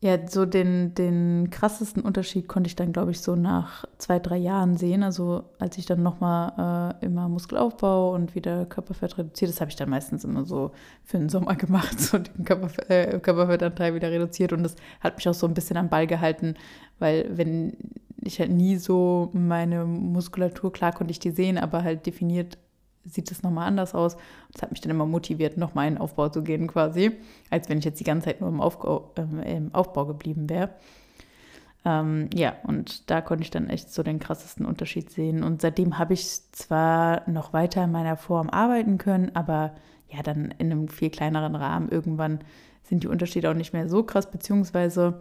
ja, 0.00 0.16
so 0.28 0.46
den, 0.46 0.94
den 0.94 1.50
krassesten 1.50 2.04
Unterschied 2.04 2.46
konnte 2.46 2.68
ich 2.68 2.76
dann, 2.76 2.92
glaube 2.92 3.10
ich, 3.10 3.20
so 3.20 3.34
nach 3.34 3.84
zwei, 3.98 4.20
drei 4.20 4.36
Jahren 4.36 4.76
sehen. 4.76 5.02
Also 5.02 5.42
als 5.58 5.76
ich 5.76 5.86
dann 5.86 6.04
nochmal 6.04 6.94
äh, 7.02 7.04
immer 7.04 7.28
Muskelaufbau 7.28 8.14
und 8.14 8.36
wieder 8.36 8.64
Körperfett 8.66 9.18
reduziert, 9.18 9.50
das 9.50 9.60
habe 9.60 9.70
ich 9.70 9.76
dann 9.76 9.90
meistens 9.90 10.22
immer 10.22 10.44
so 10.44 10.70
für 11.02 11.18
den 11.18 11.28
Sommer 11.28 11.54
gemacht, 11.56 11.98
so 11.98 12.18
den 12.18 12.44
Körperfett, 12.44 12.88
äh, 12.88 13.18
Körperfettanteil 13.18 13.92
wieder 13.94 14.12
reduziert. 14.12 14.52
Und 14.52 14.62
das 14.62 14.76
hat 15.00 15.16
mich 15.16 15.28
auch 15.28 15.34
so 15.34 15.48
ein 15.48 15.54
bisschen 15.54 15.76
am 15.76 15.88
Ball 15.88 16.06
gehalten, 16.06 16.54
weil 17.00 17.28
wenn 17.36 17.76
ich 18.22 18.38
halt 18.38 18.52
nie 18.52 18.76
so 18.76 19.30
meine 19.32 19.84
Muskulatur, 19.84 20.72
klar 20.72 20.92
konnte 20.92 21.10
ich 21.10 21.18
die 21.18 21.32
sehen, 21.32 21.58
aber 21.58 21.82
halt 21.82 22.06
definiert 22.06 22.56
sieht 23.08 23.30
es 23.30 23.42
nochmal 23.42 23.66
anders 23.66 23.94
aus. 23.94 24.16
Das 24.52 24.62
hat 24.62 24.70
mich 24.70 24.80
dann 24.80 24.90
immer 24.90 25.06
motiviert, 25.06 25.56
nochmal 25.56 25.88
in 25.88 25.94
den 25.94 26.00
Aufbau 26.00 26.28
zu 26.28 26.42
gehen 26.42 26.66
quasi, 26.66 27.12
als 27.50 27.68
wenn 27.68 27.78
ich 27.78 27.84
jetzt 27.84 28.00
die 28.00 28.04
ganze 28.04 28.26
Zeit 28.26 28.40
nur 28.40 28.50
im 28.50 28.60
Aufbau, 28.60 29.12
äh, 29.16 29.56
im 29.56 29.74
Aufbau 29.74 30.06
geblieben 30.06 30.48
wäre. 30.48 30.70
Ähm, 31.84 32.28
ja, 32.34 32.54
und 32.64 33.10
da 33.10 33.20
konnte 33.20 33.42
ich 33.42 33.50
dann 33.50 33.70
echt 33.70 33.92
so 33.92 34.02
den 34.02 34.18
krassesten 34.18 34.66
Unterschied 34.66 35.10
sehen. 35.10 35.42
Und 35.42 35.62
seitdem 35.62 35.98
habe 35.98 36.14
ich 36.14 36.50
zwar 36.52 37.28
noch 37.28 37.52
weiter 37.52 37.84
in 37.84 37.92
meiner 37.92 38.16
Form 38.16 38.50
arbeiten 38.50 38.98
können, 38.98 39.34
aber 39.34 39.74
ja, 40.08 40.22
dann 40.22 40.54
in 40.58 40.72
einem 40.72 40.88
viel 40.88 41.10
kleineren 41.10 41.54
Rahmen. 41.54 41.88
Irgendwann 41.88 42.40
sind 42.82 43.02
die 43.02 43.08
Unterschiede 43.08 43.50
auch 43.50 43.54
nicht 43.54 43.72
mehr 43.72 43.88
so 43.88 44.02
krass, 44.02 44.30
beziehungsweise 44.30 45.20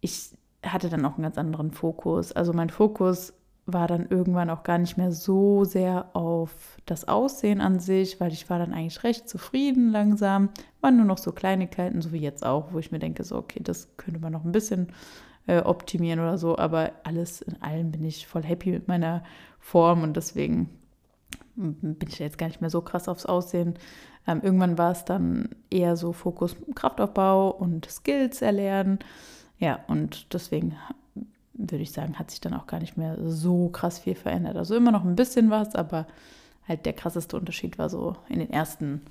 ich 0.00 0.30
hatte 0.64 0.88
dann 0.88 1.04
auch 1.04 1.14
einen 1.14 1.22
ganz 1.22 1.38
anderen 1.38 1.70
Fokus. 1.70 2.32
Also 2.32 2.52
mein 2.52 2.70
Fokus 2.70 3.32
war 3.66 3.88
dann 3.88 4.06
irgendwann 4.08 4.48
auch 4.48 4.62
gar 4.62 4.78
nicht 4.78 4.96
mehr 4.96 5.10
so 5.10 5.64
sehr 5.64 6.14
auf 6.14 6.78
das 6.86 7.08
Aussehen 7.08 7.60
an 7.60 7.80
sich, 7.80 8.20
weil 8.20 8.32
ich 8.32 8.48
war 8.48 8.60
dann 8.60 8.72
eigentlich 8.72 9.02
recht 9.02 9.28
zufrieden 9.28 9.90
langsam. 9.90 10.50
Waren 10.80 10.96
nur 10.96 11.04
noch 11.04 11.18
so 11.18 11.32
Kleinigkeiten, 11.32 12.00
so 12.00 12.12
wie 12.12 12.20
jetzt 12.20 12.46
auch, 12.46 12.72
wo 12.72 12.78
ich 12.78 12.92
mir 12.92 13.00
denke, 13.00 13.24
so, 13.24 13.36
okay, 13.36 13.60
das 13.62 13.88
könnte 13.96 14.20
man 14.20 14.32
noch 14.32 14.44
ein 14.44 14.52
bisschen 14.52 14.88
äh, 15.48 15.60
optimieren 15.60 16.20
oder 16.20 16.38
so, 16.38 16.56
aber 16.56 16.92
alles 17.02 17.42
in 17.42 17.60
allem 17.60 17.90
bin 17.90 18.04
ich 18.04 18.28
voll 18.28 18.44
happy 18.44 18.70
mit 18.70 18.86
meiner 18.86 19.24
Form 19.58 20.02
und 20.04 20.16
deswegen 20.16 20.70
bin 21.56 22.08
ich 22.08 22.18
jetzt 22.18 22.38
gar 22.38 22.46
nicht 22.46 22.60
mehr 22.60 22.70
so 22.70 22.82
krass 22.82 23.08
aufs 23.08 23.26
Aussehen. 23.26 23.74
Ähm, 24.28 24.40
irgendwann 24.42 24.78
war 24.78 24.92
es 24.92 25.04
dann 25.04 25.48
eher 25.70 25.96
so 25.96 26.12
Fokus 26.12 26.56
Kraftaufbau 26.74 27.50
und 27.50 27.88
Skills 27.90 28.42
erlernen. 28.42 28.98
Ja, 29.58 29.80
und 29.88 30.34
deswegen 30.34 30.76
würde 31.58 31.82
ich 31.82 31.92
sagen, 31.92 32.18
hat 32.18 32.30
sich 32.30 32.40
dann 32.40 32.54
auch 32.54 32.66
gar 32.66 32.80
nicht 32.80 32.96
mehr 32.96 33.16
so 33.26 33.68
krass 33.68 33.98
viel 33.98 34.14
verändert. 34.14 34.56
Also 34.56 34.74
immer 34.76 34.92
noch 34.92 35.04
ein 35.04 35.16
bisschen 35.16 35.50
was, 35.50 35.74
aber 35.74 36.06
halt 36.68 36.86
der 36.86 36.92
krasseste 36.92 37.36
Unterschied 37.36 37.78
war 37.78 37.88
so 37.88 38.16
in 38.28 38.38
den 38.38 38.50
ersten 38.50 39.02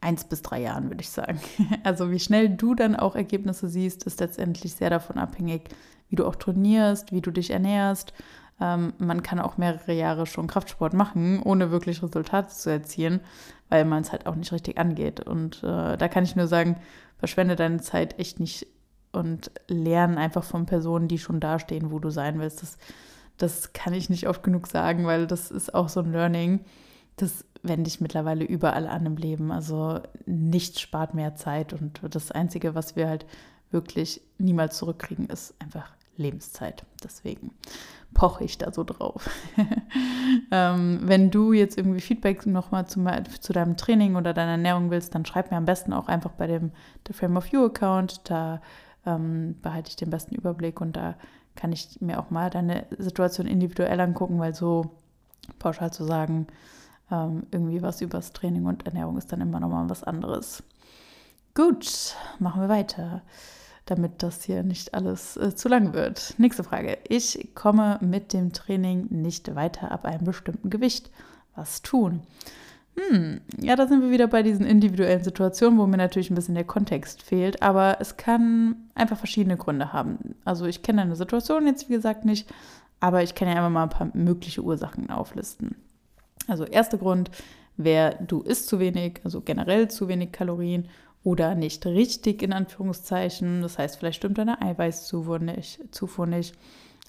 eins 0.00 0.24
bis 0.24 0.42
drei 0.42 0.60
Jahren, 0.60 0.90
würde 0.90 1.02
ich 1.02 1.10
sagen. 1.10 1.40
Also 1.82 2.10
wie 2.10 2.20
schnell 2.20 2.48
du 2.48 2.74
dann 2.74 2.96
auch 2.96 3.16
Ergebnisse 3.16 3.68
siehst, 3.68 4.04
ist 4.04 4.20
letztendlich 4.20 4.74
sehr 4.74 4.90
davon 4.90 5.18
abhängig, 5.18 5.70
wie 6.08 6.16
du 6.16 6.26
auch 6.26 6.36
trainierst, 6.36 7.12
wie 7.12 7.20
du 7.20 7.30
dich 7.30 7.50
ernährst. 7.50 8.12
Ähm, 8.60 8.92
man 8.98 9.22
kann 9.22 9.40
auch 9.40 9.56
mehrere 9.56 9.92
Jahre 9.92 10.26
schon 10.26 10.46
Kraftsport 10.46 10.92
machen, 10.92 11.42
ohne 11.42 11.70
wirklich 11.70 12.02
Resultate 12.02 12.48
zu 12.48 12.70
erzielen, 12.70 13.20
weil 13.68 13.84
man 13.84 14.02
es 14.02 14.12
halt 14.12 14.26
auch 14.26 14.34
nicht 14.34 14.52
richtig 14.52 14.78
angeht. 14.78 15.20
Und 15.20 15.62
äh, 15.62 15.96
da 15.96 16.08
kann 16.08 16.24
ich 16.24 16.36
nur 16.36 16.46
sagen, 16.46 16.76
verschwende 17.18 17.56
deine 17.56 17.80
Zeit 17.80 18.18
echt 18.18 18.40
nicht 18.40 18.66
und 19.18 19.50
lernen 19.68 20.16
einfach 20.16 20.44
von 20.44 20.66
Personen, 20.66 21.08
die 21.08 21.18
schon 21.18 21.40
dastehen, 21.40 21.90
wo 21.90 21.98
du 21.98 22.10
sein 22.10 22.38
willst. 22.38 22.62
Das, 22.62 22.78
das 23.36 23.72
kann 23.72 23.92
ich 23.92 24.08
nicht 24.08 24.28
oft 24.28 24.42
genug 24.42 24.66
sagen, 24.66 25.06
weil 25.06 25.26
das 25.26 25.50
ist 25.50 25.74
auch 25.74 25.88
so 25.88 26.00
ein 26.00 26.12
Learning. 26.12 26.60
Das 27.16 27.44
wende 27.62 27.88
ich 27.88 28.00
mittlerweile 28.00 28.44
überall 28.44 28.86
an 28.86 29.06
im 29.06 29.16
Leben. 29.16 29.52
Also 29.52 30.00
nichts 30.26 30.80
spart 30.80 31.14
mehr 31.14 31.34
Zeit 31.34 31.72
und 31.72 32.00
das 32.08 32.30
Einzige, 32.30 32.74
was 32.74 32.96
wir 32.96 33.08
halt 33.08 33.26
wirklich 33.70 34.22
niemals 34.38 34.78
zurückkriegen, 34.78 35.26
ist 35.26 35.54
einfach 35.58 35.90
Lebenszeit. 36.16 36.84
Deswegen 37.02 37.52
poche 38.12 38.44
ich 38.44 38.58
da 38.58 38.72
so 38.72 38.84
drauf. 38.84 39.30
ähm, 40.50 41.00
wenn 41.02 41.30
du 41.30 41.52
jetzt 41.52 41.78
irgendwie 41.78 42.00
Feedback 42.00 42.46
nochmal 42.46 42.86
zu, 42.86 43.04
zu 43.40 43.52
deinem 43.52 43.76
Training 43.76 44.16
oder 44.16 44.34
deiner 44.34 44.52
Ernährung 44.52 44.90
willst, 44.90 45.14
dann 45.14 45.24
schreib 45.24 45.50
mir 45.50 45.56
am 45.56 45.64
besten 45.64 45.92
auch 45.92 46.08
einfach 46.08 46.32
bei 46.32 46.46
dem 46.46 46.72
The 47.06 47.12
Frame 47.12 47.36
of 47.36 47.46
You 47.48 47.64
Account. 47.66 48.22
Da 48.24 48.60
ähm, 49.06 49.56
behalte 49.62 49.90
ich 49.90 49.96
den 49.96 50.10
besten 50.10 50.34
Überblick 50.34 50.80
und 50.80 50.96
da 50.96 51.14
kann 51.56 51.72
ich 51.72 52.00
mir 52.00 52.20
auch 52.20 52.30
mal 52.30 52.50
deine 52.50 52.86
Situation 52.98 53.46
individuell 53.46 54.00
angucken, 54.00 54.38
weil 54.38 54.54
so 54.54 54.90
pauschal 55.58 55.92
zu 55.92 56.04
sagen, 56.04 56.46
ähm, 57.10 57.44
irgendwie 57.50 57.82
was 57.82 58.00
übers 58.00 58.32
Training 58.32 58.66
und 58.66 58.86
Ernährung 58.86 59.18
ist 59.18 59.32
dann 59.32 59.40
immer 59.40 59.60
nochmal 59.60 59.88
was 59.88 60.04
anderes. 60.04 60.62
Gut, 61.54 62.14
machen 62.38 62.62
wir 62.62 62.68
weiter, 62.68 63.22
damit 63.86 64.22
das 64.22 64.44
hier 64.44 64.62
nicht 64.62 64.94
alles 64.94 65.36
äh, 65.36 65.54
zu 65.54 65.68
lang 65.68 65.94
wird. 65.94 66.34
Nächste 66.38 66.62
Frage. 66.62 66.98
Ich 67.08 67.54
komme 67.54 67.98
mit 68.00 68.32
dem 68.32 68.52
Training 68.52 69.08
nicht 69.10 69.54
weiter 69.54 69.90
ab 69.90 70.04
einem 70.04 70.24
bestimmten 70.24 70.70
Gewicht. 70.70 71.10
was 71.56 71.82
tun? 71.82 72.22
Hm, 72.98 73.40
ja, 73.60 73.76
da 73.76 73.86
sind 73.86 74.02
wir 74.02 74.10
wieder 74.10 74.26
bei 74.26 74.42
diesen 74.42 74.66
individuellen 74.66 75.22
Situationen, 75.22 75.78
wo 75.78 75.86
mir 75.86 75.96
natürlich 75.96 76.30
ein 76.30 76.34
bisschen 76.34 76.56
der 76.56 76.64
Kontext 76.64 77.22
fehlt, 77.22 77.62
aber 77.62 77.98
es 78.00 78.16
kann 78.16 78.74
einfach 78.96 79.16
verschiedene 79.16 79.56
Gründe 79.56 79.92
haben. 79.92 80.34
Also 80.44 80.66
ich 80.66 80.82
kenne 80.82 81.02
eine 81.02 81.14
Situation 81.14 81.66
jetzt, 81.66 81.88
wie 81.88 81.94
gesagt, 81.94 82.24
nicht, 82.24 82.52
aber 82.98 83.22
ich 83.22 83.36
kann 83.36 83.46
ja 83.46 83.54
einfach 83.54 83.70
mal 83.70 83.84
ein 83.84 83.88
paar 83.88 84.10
mögliche 84.14 84.62
Ursachen 84.62 85.10
auflisten. 85.10 85.76
Also 86.48 86.64
erster 86.64 86.98
Grund 86.98 87.30
wäre, 87.76 88.16
du 88.26 88.40
isst 88.40 88.66
zu 88.66 88.80
wenig, 88.80 89.20
also 89.22 89.42
generell 89.42 89.88
zu 89.88 90.08
wenig 90.08 90.32
Kalorien 90.32 90.88
oder 91.22 91.54
nicht 91.54 91.86
richtig 91.86 92.42
in 92.42 92.52
Anführungszeichen. 92.52 93.62
Das 93.62 93.78
heißt, 93.78 93.98
vielleicht 93.98 94.16
stimmt 94.16 94.38
deine 94.38 94.60
Eiweißzufuhr 94.60 95.38
nicht. 95.38 95.80
Zufuhr 95.94 96.26
nicht. 96.26 96.56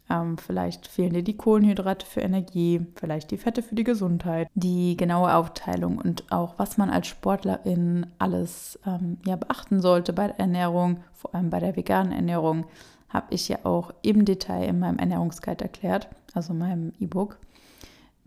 Ähm, 0.09 0.37
vielleicht 0.37 0.87
fehlen 0.87 1.13
dir 1.13 1.23
die 1.23 1.37
Kohlenhydrate 1.37 2.05
für 2.05 2.21
Energie, 2.21 2.81
vielleicht 2.95 3.29
die 3.29 3.37
Fette 3.37 3.61
für 3.61 3.75
die 3.75 3.83
Gesundheit. 3.83 4.49
Die 4.55 4.97
genaue 4.97 5.35
Aufteilung 5.35 5.99
und 5.99 6.31
auch, 6.31 6.55
was 6.57 6.77
man 6.77 6.89
als 6.89 7.07
Sportlerin 7.07 8.07
alles 8.17 8.79
ähm, 8.87 9.17
ja, 9.25 9.35
beachten 9.35 9.81
sollte 9.81 10.13
bei 10.13 10.27
der 10.27 10.39
Ernährung, 10.39 11.03
vor 11.13 11.35
allem 11.35 11.51
bei 11.51 11.59
der 11.59 11.75
veganen 11.75 12.11
Ernährung, 12.11 12.65
habe 13.09 13.27
ich 13.29 13.47
ja 13.49 13.59
auch 13.63 13.93
im 14.01 14.25
Detail 14.25 14.67
in 14.67 14.79
meinem 14.79 14.97
Ernährungsguide 14.97 15.65
erklärt, 15.65 16.07
also 16.33 16.53
in 16.53 16.59
meinem 16.59 16.93
E-Book. 16.99 17.37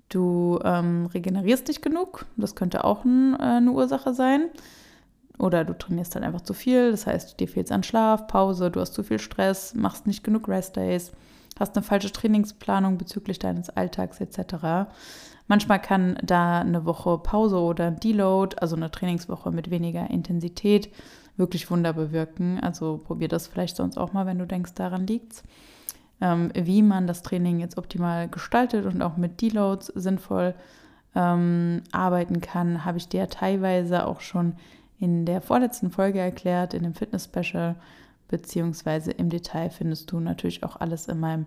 Du 0.09 0.61
ähm, 0.65 1.07
regenerierst 1.07 1.69
dich 1.69 1.83
genug, 1.83 2.27
das 2.37 2.55
könnte 2.55 2.85
auch 2.85 3.05
ein, 3.05 3.35
äh, 3.35 3.43
eine 3.43 3.73
Ursache 3.73 4.15
sein. 4.15 4.51
Oder 5.39 5.65
du 5.65 5.77
trainierst 5.77 6.15
halt 6.15 6.25
einfach 6.25 6.43
zu 6.43 6.53
viel, 6.53 6.93
das 6.93 7.07
heißt, 7.07 7.41
dir 7.41 7.49
fehlt 7.49 7.67
es 7.67 7.73
an 7.73 7.83
Schlaf, 7.83 8.29
Pause, 8.29 8.71
du 8.71 8.81
hast 8.81 8.93
zu 8.93 9.03
viel 9.03 9.19
Stress, 9.19 9.75
machst 9.75 10.07
nicht 10.07 10.23
genug 10.23 10.47
Rest-Days 10.47 11.11
hast 11.59 11.77
eine 11.77 11.85
falsche 11.85 12.13
Trainingsplanung 12.13 12.99
bezüglich 12.99 13.39
deines 13.39 13.71
Alltags 13.71 14.21
etc. 14.21 14.91
Manchmal 15.49 15.81
kann 15.81 16.17
da 16.23 16.61
eine 16.61 16.85
Woche 16.85 17.19
Pause 17.19 17.59
oder 17.59 17.91
Deload, 17.91 18.57
also 18.59 18.77
eine 18.77 18.91
Trainingswoche 18.91 19.51
mit 19.51 19.71
weniger 19.71 20.09
Intensität, 20.11 20.91
wirklich 21.37 21.71
Wunder 21.71 21.93
bewirken. 21.93 22.61
Also 22.61 22.99
probier 22.99 23.29
das 23.29 23.49
vielleicht 23.49 23.77
sonst 23.77 23.99
auch 23.99 24.13
mal, 24.13 24.27
wenn 24.27 24.39
du 24.39 24.47
denkst, 24.47 24.75
daran 24.75 25.07
liegt's. 25.07 25.43
Ähm, 26.21 26.51
wie 26.55 26.83
man 26.83 27.07
das 27.07 27.23
Training 27.23 27.59
jetzt 27.59 27.79
optimal 27.79 28.29
gestaltet 28.29 28.87
und 28.87 29.03
auch 29.03 29.17
mit 29.17 29.41
Deloads 29.41 29.87
sinnvoll 29.87 30.55
ähm, 31.15 31.83
arbeiten 31.91 32.41
kann, 32.41 32.85
habe 32.85 32.99
ich 32.99 33.09
dir 33.09 33.29
teilweise 33.29 34.07
auch 34.07 34.21
schon 34.21 34.55
in 35.01 35.27
der 35.27 35.41
vorletzten 35.41 35.91
Folge 35.91 36.21
erklärt, 36.21 36.75
in 36.75 36.85
dem 36.85 36.95
Fitness-Special 36.95 37.75
beziehungsweise 38.33 39.13
im 39.13 39.29
Detail 39.29 39.69
findest 39.69 40.11
du 40.11 40.19
natürlich 40.19 40.65
auch 40.65 40.77
alles 40.77 41.07
in 41.07 41.21
meinem 41.21 41.45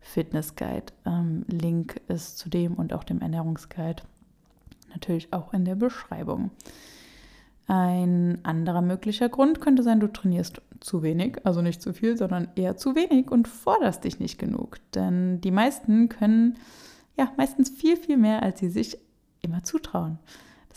Fitness 0.00 0.54
Guide. 0.54 0.92
Ähm, 1.04 1.44
Link 1.48 2.00
ist 2.06 2.38
zu 2.38 2.48
dem 2.48 2.74
und 2.74 2.92
auch 2.92 3.02
dem 3.02 3.20
Ernährungsguide 3.20 4.04
natürlich 4.90 5.32
auch 5.32 5.52
in 5.52 5.64
der 5.64 5.74
Beschreibung. 5.74 6.52
Ein 7.66 8.38
anderer 8.44 8.80
möglicher 8.80 9.28
Grund 9.28 9.60
könnte 9.60 9.82
sein, 9.82 9.98
du 9.98 10.06
trainierst 10.06 10.62
zu 10.78 11.02
wenig, 11.02 11.44
also 11.44 11.60
nicht 11.60 11.82
zu 11.82 11.92
viel, 11.92 12.16
sondern 12.16 12.48
eher 12.54 12.76
zu 12.76 12.94
wenig 12.94 13.30
und 13.32 13.48
forderst 13.48 14.04
dich 14.04 14.20
nicht 14.20 14.38
genug. 14.38 14.78
Denn 14.94 15.40
die 15.40 15.50
meisten 15.50 16.08
können 16.08 16.56
ja 17.16 17.32
meistens 17.36 17.68
viel, 17.68 17.96
viel 17.96 18.16
mehr, 18.16 18.44
als 18.44 18.60
sie 18.60 18.70
sich 18.70 18.96
immer 19.42 19.64
zutrauen. 19.64 20.20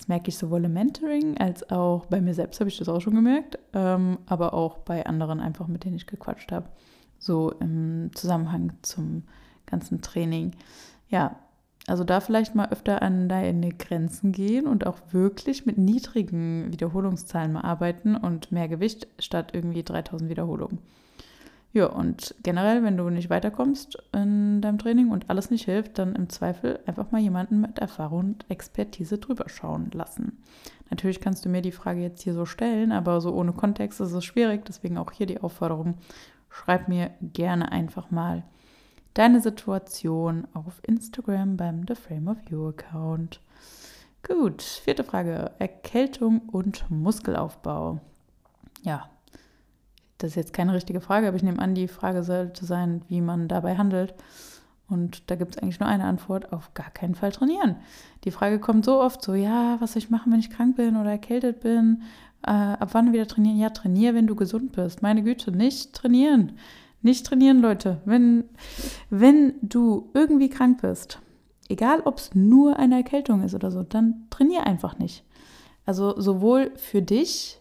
Das 0.01 0.08
merke 0.08 0.29
ich 0.29 0.38
sowohl 0.39 0.65
im 0.65 0.74
Mentoring 0.74 1.38
als 1.38 1.70
auch 1.70 2.08
bei 2.08 2.22
mir 2.22 2.34
selbst 2.34 2.60
habe 2.60 2.72
ich 2.72 2.77
das 2.79 2.89
auch 2.89 3.01
schon 3.01 3.13
gemerkt, 3.13 3.60
ähm, 3.74 4.17
aber 4.25 4.55
auch 4.55 4.79
bei 4.79 5.05
anderen 5.05 5.39
einfach, 5.39 5.67
mit 5.67 5.84
denen 5.84 5.96
ich 5.96 6.08
gequatscht 6.08 6.51
habe. 6.51 6.70
So 7.20 7.51
im 7.60 8.10
Zusammenhang 8.15 8.74
zum 8.81 9.22
ganzen 9.67 10.01
Training. 10.01 10.53
Ja, 11.10 11.36
also 11.86 12.03
da 12.03 12.20
vielleicht 12.20 12.55
mal 12.55 12.70
öfter 12.70 13.03
an 13.03 13.29
deine 13.29 13.70
Grenzen 13.74 14.31
gehen 14.31 14.65
und 14.65 14.88
auch 14.88 14.98
wirklich 15.12 15.67
mit 15.67 15.77
niedrigen 15.77 16.72
Wiederholungszahlen 16.72 17.53
mal 17.53 17.62
arbeiten 17.62 18.15
und 18.15 18.51
mehr 18.51 18.70
Gewicht 18.70 19.08
statt 19.20 19.51
irgendwie 19.53 19.84
3000 19.84 20.31
Wiederholungen. 20.31 20.79
Ja, 21.73 21.85
und 21.85 22.35
generell, 22.43 22.83
wenn 22.83 22.97
du 22.97 23.09
nicht 23.09 23.29
weiterkommst 23.29 23.97
in 24.11 24.59
deinem 24.59 24.77
Training 24.77 25.09
und 25.09 25.29
alles 25.29 25.51
nicht 25.51 25.65
hilft, 25.65 26.00
dann 26.00 26.15
im 26.15 26.27
Zweifel 26.27 26.79
einfach 26.85 27.11
mal 27.11 27.22
jemanden 27.22 27.61
mit 27.61 27.79
Erfahrung 27.79 28.19
und 28.19 28.46
Expertise 28.50 29.17
drüber 29.19 29.48
schauen 29.48 29.89
lassen. 29.93 30.37
Natürlich 30.89 31.22
kannst 31.22 31.46
du 31.46 31.50
mir 31.50 31.61
die 31.61 31.72
Frage 31.72 32.01
jetzt 32.01 32.22
hier 32.24 32.33
so 32.33 32.46
stellen, 32.46 32.91
aber 32.91 33.22
so 33.22 33.33
ohne 33.33 33.53
Kontext 33.53 34.01
ist 34.01 34.11
es 34.11 34.25
schwierig. 34.25 34.65
Deswegen 34.65 34.98
auch 34.98 35.13
hier 35.13 35.25
die 35.25 35.39
Aufforderung, 35.39 35.96
schreib 36.50 36.89
mir 36.89 37.11
gerne 37.22 37.72
einfach 37.72 38.11
mal 38.11 38.43
deine 39.13 39.39
Situation 39.39 40.48
auf 40.53 40.81
Instagram 40.85 41.55
beim 41.55 41.85
The 41.87 41.96
Frame 41.96 42.27
of 42.27 42.37
You 42.50 42.67
Account. 42.67 43.39
Gut, 44.27 44.61
vierte 44.61 45.05
Frage. 45.05 45.51
Erkältung 45.59 46.41
und 46.51 46.83
Muskelaufbau. 46.91 48.01
Ja, 48.83 49.09
das 50.22 50.31
ist 50.31 50.36
jetzt 50.36 50.53
keine 50.53 50.74
richtige 50.74 51.01
Frage, 51.01 51.27
aber 51.27 51.38
ich 51.38 51.44
nehme 51.44 51.60
an, 51.60 51.75
die 51.75 51.88
Frage 51.88 52.24
sollte 52.24 52.66
sein, 52.66 53.01
wie 53.07 53.22
man 53.22 53.48
dabei 53.48 53.77
handelt. 53.77 54.14
Und 54.88 55.31
da 55.31 55.36
gibt 55.36 55.55
es 55.55 55.62
eigentlich 55.62 55.79
nur 55.79 55.88
eine 55.88 56.03
Antwort, 56.03 56.51
auf 56.51 56.74
gar 56.74 56.92
keinen 56.92 57.16
Fall 57.16 57.31
trainieren. 57.31 57.77
Die 58.25 58.31
Frage 58.31 58.60
kommt 58.60 58.84
so 58.84 59.00
oft 59.01 59.24
so, 59.24 59.34
ja, 59.34 59.77
was 59.79 59.94
soll 59.94 60.01
ich 60.01 60.10
machen, 60.10 60.31
wenn 60.31 60.42
ich 60.42 60.50
krank 60.50 60.75
bin 60.75 60.98
oder 60.98 61.12
erkältet 61.12 61.62
bin? 61.62 62.01
Äh, 62.46 62.51
ab 62.51 62.90
wann 62.92 63.14
wieder 63.14 63.25
trainieren? 63.25 63.57
Ja, 63.57 63.70
trainier, 63.70 64.14
wenn 64.14 64.27
du 64.27 64.36
gesund 64.36 64.74
bist. 64.74 65.01
Meine 65.01 65.24
Güte, 65.24 65.51
nicht 65.51 65.94
trainieren. 65.94 66.53
Nicht 67.01 67.25
trainieren, 67.25 67.62
Leute. 67.62 68.01
Wenn, 68.03 68.44
wenn 69.10 69.53
du 69.62 70.10
irgendwie 70.14 70.50
krank 70.50 70.81
bist, 70.81 71.20
egal 71.70 72.01
ob 72.01 72.18
es 72.18 72.36
nur 72.36 72.77
eine 72.77 72.98
Erkältung 72.98 73.44
ist 73.44 73.55
oder 73.55 73.72
so, 73.72 73.84
dann 73.84 74.27
trainier 74.29 74.68
einfach 74.68 75.00
nicht. 75.00 75.24
Also 75.86 76.20
sowohl 76.20 76.74
für 76.75 77.01
dich, 77.01 77.60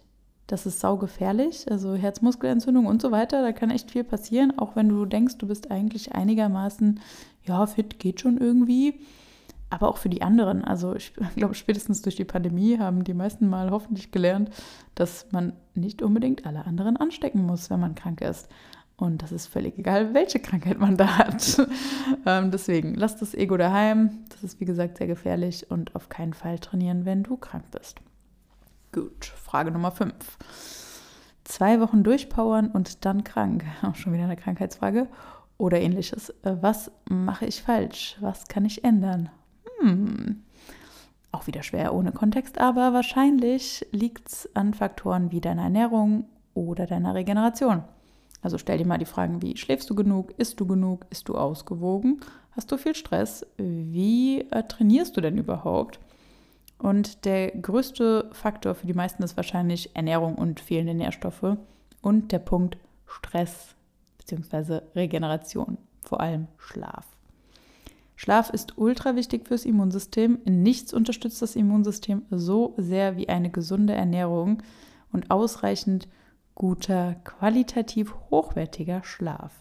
das 0.50 0.66
ist 0.66 0.80
saugefährlich, 0.80 1.70
also 1.70 1.94
Herzmuskelentzündung 1.94 2.86
und 2.86 3.00
so 3.00 3.12
weiter. 3.12 3.42
Da 3.42 3.52
kann 3.52 3.70
echt 3.70 3.92
viel 3.92 4.02
passieren, 4.02 4.58
auch 4.58 4.74
wenn 4.74 4.88
du 4.88 5.04
denkst, 5.04 5.38
du 5.38 5.46
bist 5.46 5.70
eigentlich 5.70 6.12
einigermaßen, 6.12 6.98
ja, 7.44 7.66
fit 7.66 8.00
geht 8.00 8.20
schon 8.20 8.36
irgendwie. 8.36 9.00
Aber 9.72 9.88
auch 9.88 9.98
für 9.98 10.08
die 10.08 10.22
anderen. 10.22 10.64
Also 10.64 10.96
ich 10.96 11.12
glaube, 11.36 11.54
spätestens 11.54 12.02
durch 12.02 12.16
die 12.16 12.24
Pandemie 12.24 12.78
haben 12.78 13.04
die 13.04 13.14
meisten 13.14 13.48
mal 13.48 13.70
hoffentlich 13.70 14.10
gelernt, 14.10 14.50
dass 14.96 15.26
man 15.30 15.52
nicht 15.76 16.02
unbedingt 16.02 16.44
alle 16.44 16.66
anderen 16.66 16.96
anstecken 16.96 17.46
muss, 17.46 17.70
wenn 17.70 17.78
man 17.78 17.94
krank 17.94 18.20
ist. 18.20 18.48
Und 18.96 19.22
das 19.22 19.30
ist 19.30 19.46
völlig 19.46 19.78
egal, 19.78 20.14
welche 20.14 20.40
Krankheit 20.40 20.80
man 20.80 20.96
da 20.96 21.18
hat. 21.18 21.64
ähm, 22.26 22.50
deswegen, 22.50 22.96
lass 22.96 23.16
das 23.16 23.34
Ego 23.34 23.56
daheim. 23.56 24.18
Das 24.30 24.42
ist, 24.42 24.58
wie 24.58 24.64
gesagt, 24.64 24.98
sehr 24.98 25.06
gefährlich 25.06 25.70
und 25.70 25.94
auf 25.94 26.08
keinen 26.08 26.34
Fall 26.34 26.58
trainieren, 26.58 27.04
wenn 27.04 27.22
du 27.22 27.36
krank 27.36 27.64
bist. 27.70 28.00
Gut, 28.92 29.24
Frage 29.24 29.70
Nummer 29.70 29.92
5. 29.92 30.14
Zwei 31.44 31.80
Wochen 31.80 32.02
durchpowern 32.02 32.68
und 32.72 33.04
dann 33.04 33.22
krank. 33.22 33.64
Auch 33.82 33.94
schon 33.94 34.12
wieder 34.12 34.24
eine 34.24 34.36
Krankheitsfrage. 34.36 35.06
Oder 35.58 35.80
ähnliches. 35.80 36.30
Äh, 36.42 36.56
was 36.60 36.90
mache 37.08 37.46
ich 37.46 37.62
falsch? 37.62 38.16
Was 38.20 38.48
kann 38.48 38.64
ich 38.64 38.82
ändern? 38.82 39.28
Hm. 39.78 40.42
Auch 41.30 41.46
wieder 41.46 41.62
schwer 41.62 41.94
ohne 41.94 42.10
Kontext, 42.10 42.58
aber 42.58 42.92
wahrscheinlich 42.92 43.86
liegt 43.92 44.28
es 44.28 44.56
an 44.56 44.74
Faktoren 44.74 45.30
wie 45.30 45.40
deiner 45.40 45.62
Ernährung 45.62 46.24
oder 46.54 46.86
deiner 46.86 47.14
Regeneration. 47.14 47.84
Also 48.42 48.58
stell 48.58 48.78
dir 48.78 48.86
mal 48.86 48.98
die 48.98 49.04
Fragen 49.04 49.40
wie, 49.40 49.56
schläfst 49.56 49.88
du 49.90 49.94
genug, 49.94 50.32
isst 50.38 50.58
du 50.58 50.66
genug, 50.66 51.06
isst 51.10 51.28
du 51.28 51.36
ausgewogen, 51.36 52.20
hast 52.52 52.72
du 52.72 52.78
viel 52.78 52.96
Stress, 52.96 53.46
wie 53.58 54.40
äh, 54.50 54.64
trainierst 54.64 55.16
du 55.16 55.20
denn 55.20 55.38
überhaupt? 55.38 56.00
Und 56.80 57.26
der 57.26 57.50
größte 57.50 58.30
Faktor 58.32 58.74
für 58.74 58.86
die 58.86 58.94
meisten 58.94 59.22
ist 59.22 59.36
wahrscheinlich 59.36 59.94
Ernährung 59.94 60.36
und 60.36 60.60
fehlende 60.60 60.94
Nährstoffe 60.94 61.58
und 62.00 62.32
der 62.32 62.38
Punkt 62.38 62.78
Stress 63.06 63.74
bzw. 64.16 64.80
Regeneration, 64.94 65.76
vor 66.00 66.20
allem 66.20 66.46
Schlaf. 66.56 67.06
Schlaf 68.16 68.48
ist 68.48 68.78
ultra 68.78 69.14
wichtig 69.14 69.46
fürs 69.46 69.66
Immunsystem. 69.66 70.38
Nichts 70.46 70.94
unterstützt 70.94 71.42
das 71.42 71.54
Immunsystem 71.54 72.22
so 72.30 72.72
sehr 72.78 73.18
wie 73.18 73.28
eine 73.28 73.50
gesunde 73.50 73.92
Ernährung 73.92 74.62
und 75.12 75.30
ausreichend 75.30 76.08
guter, 76.54 77.16
qualitativ 77.24 78.14
hochwertiger 78.30 79.04
Schlaf. 79.04 79.52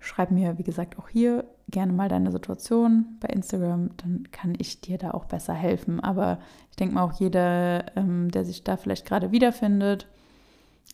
Schreib 0.00 0.30
mir, 0.30 0.58
wie 0.58 0.62
gesagt, 0.62 0.98
auch 0.98 1.08
hier 1.08 1.44
gerne 1.68 1.92
mal 1.92 2.08
deine 2.08 2.30
Situation 2.30 3.16
bei 3.20 3.28
Instagram, 3.28 3.90
dann 3.98 4.28
kann 4.30 4.54
ich 4.58 4.80
dir 4.80 4.96
da 4.96 5.10
auch 5.10 5.24
besser 5.24 5.54
helfen. 5.54 6.00
Aber 6.00 6.38
ich 6.70 6.76
denke 6.76 6.94
mal 6.94 7.02
auch 7.02 7.18
jeder, 7.18 7.96
ähm, 7.96 8.30
der 8.30 8.44
sich 8.44 8.64
da 8.64 8.76
vielleicht 8.76 9.06
gerade 9.06 9.32
wiederfindet, 9.32 10.06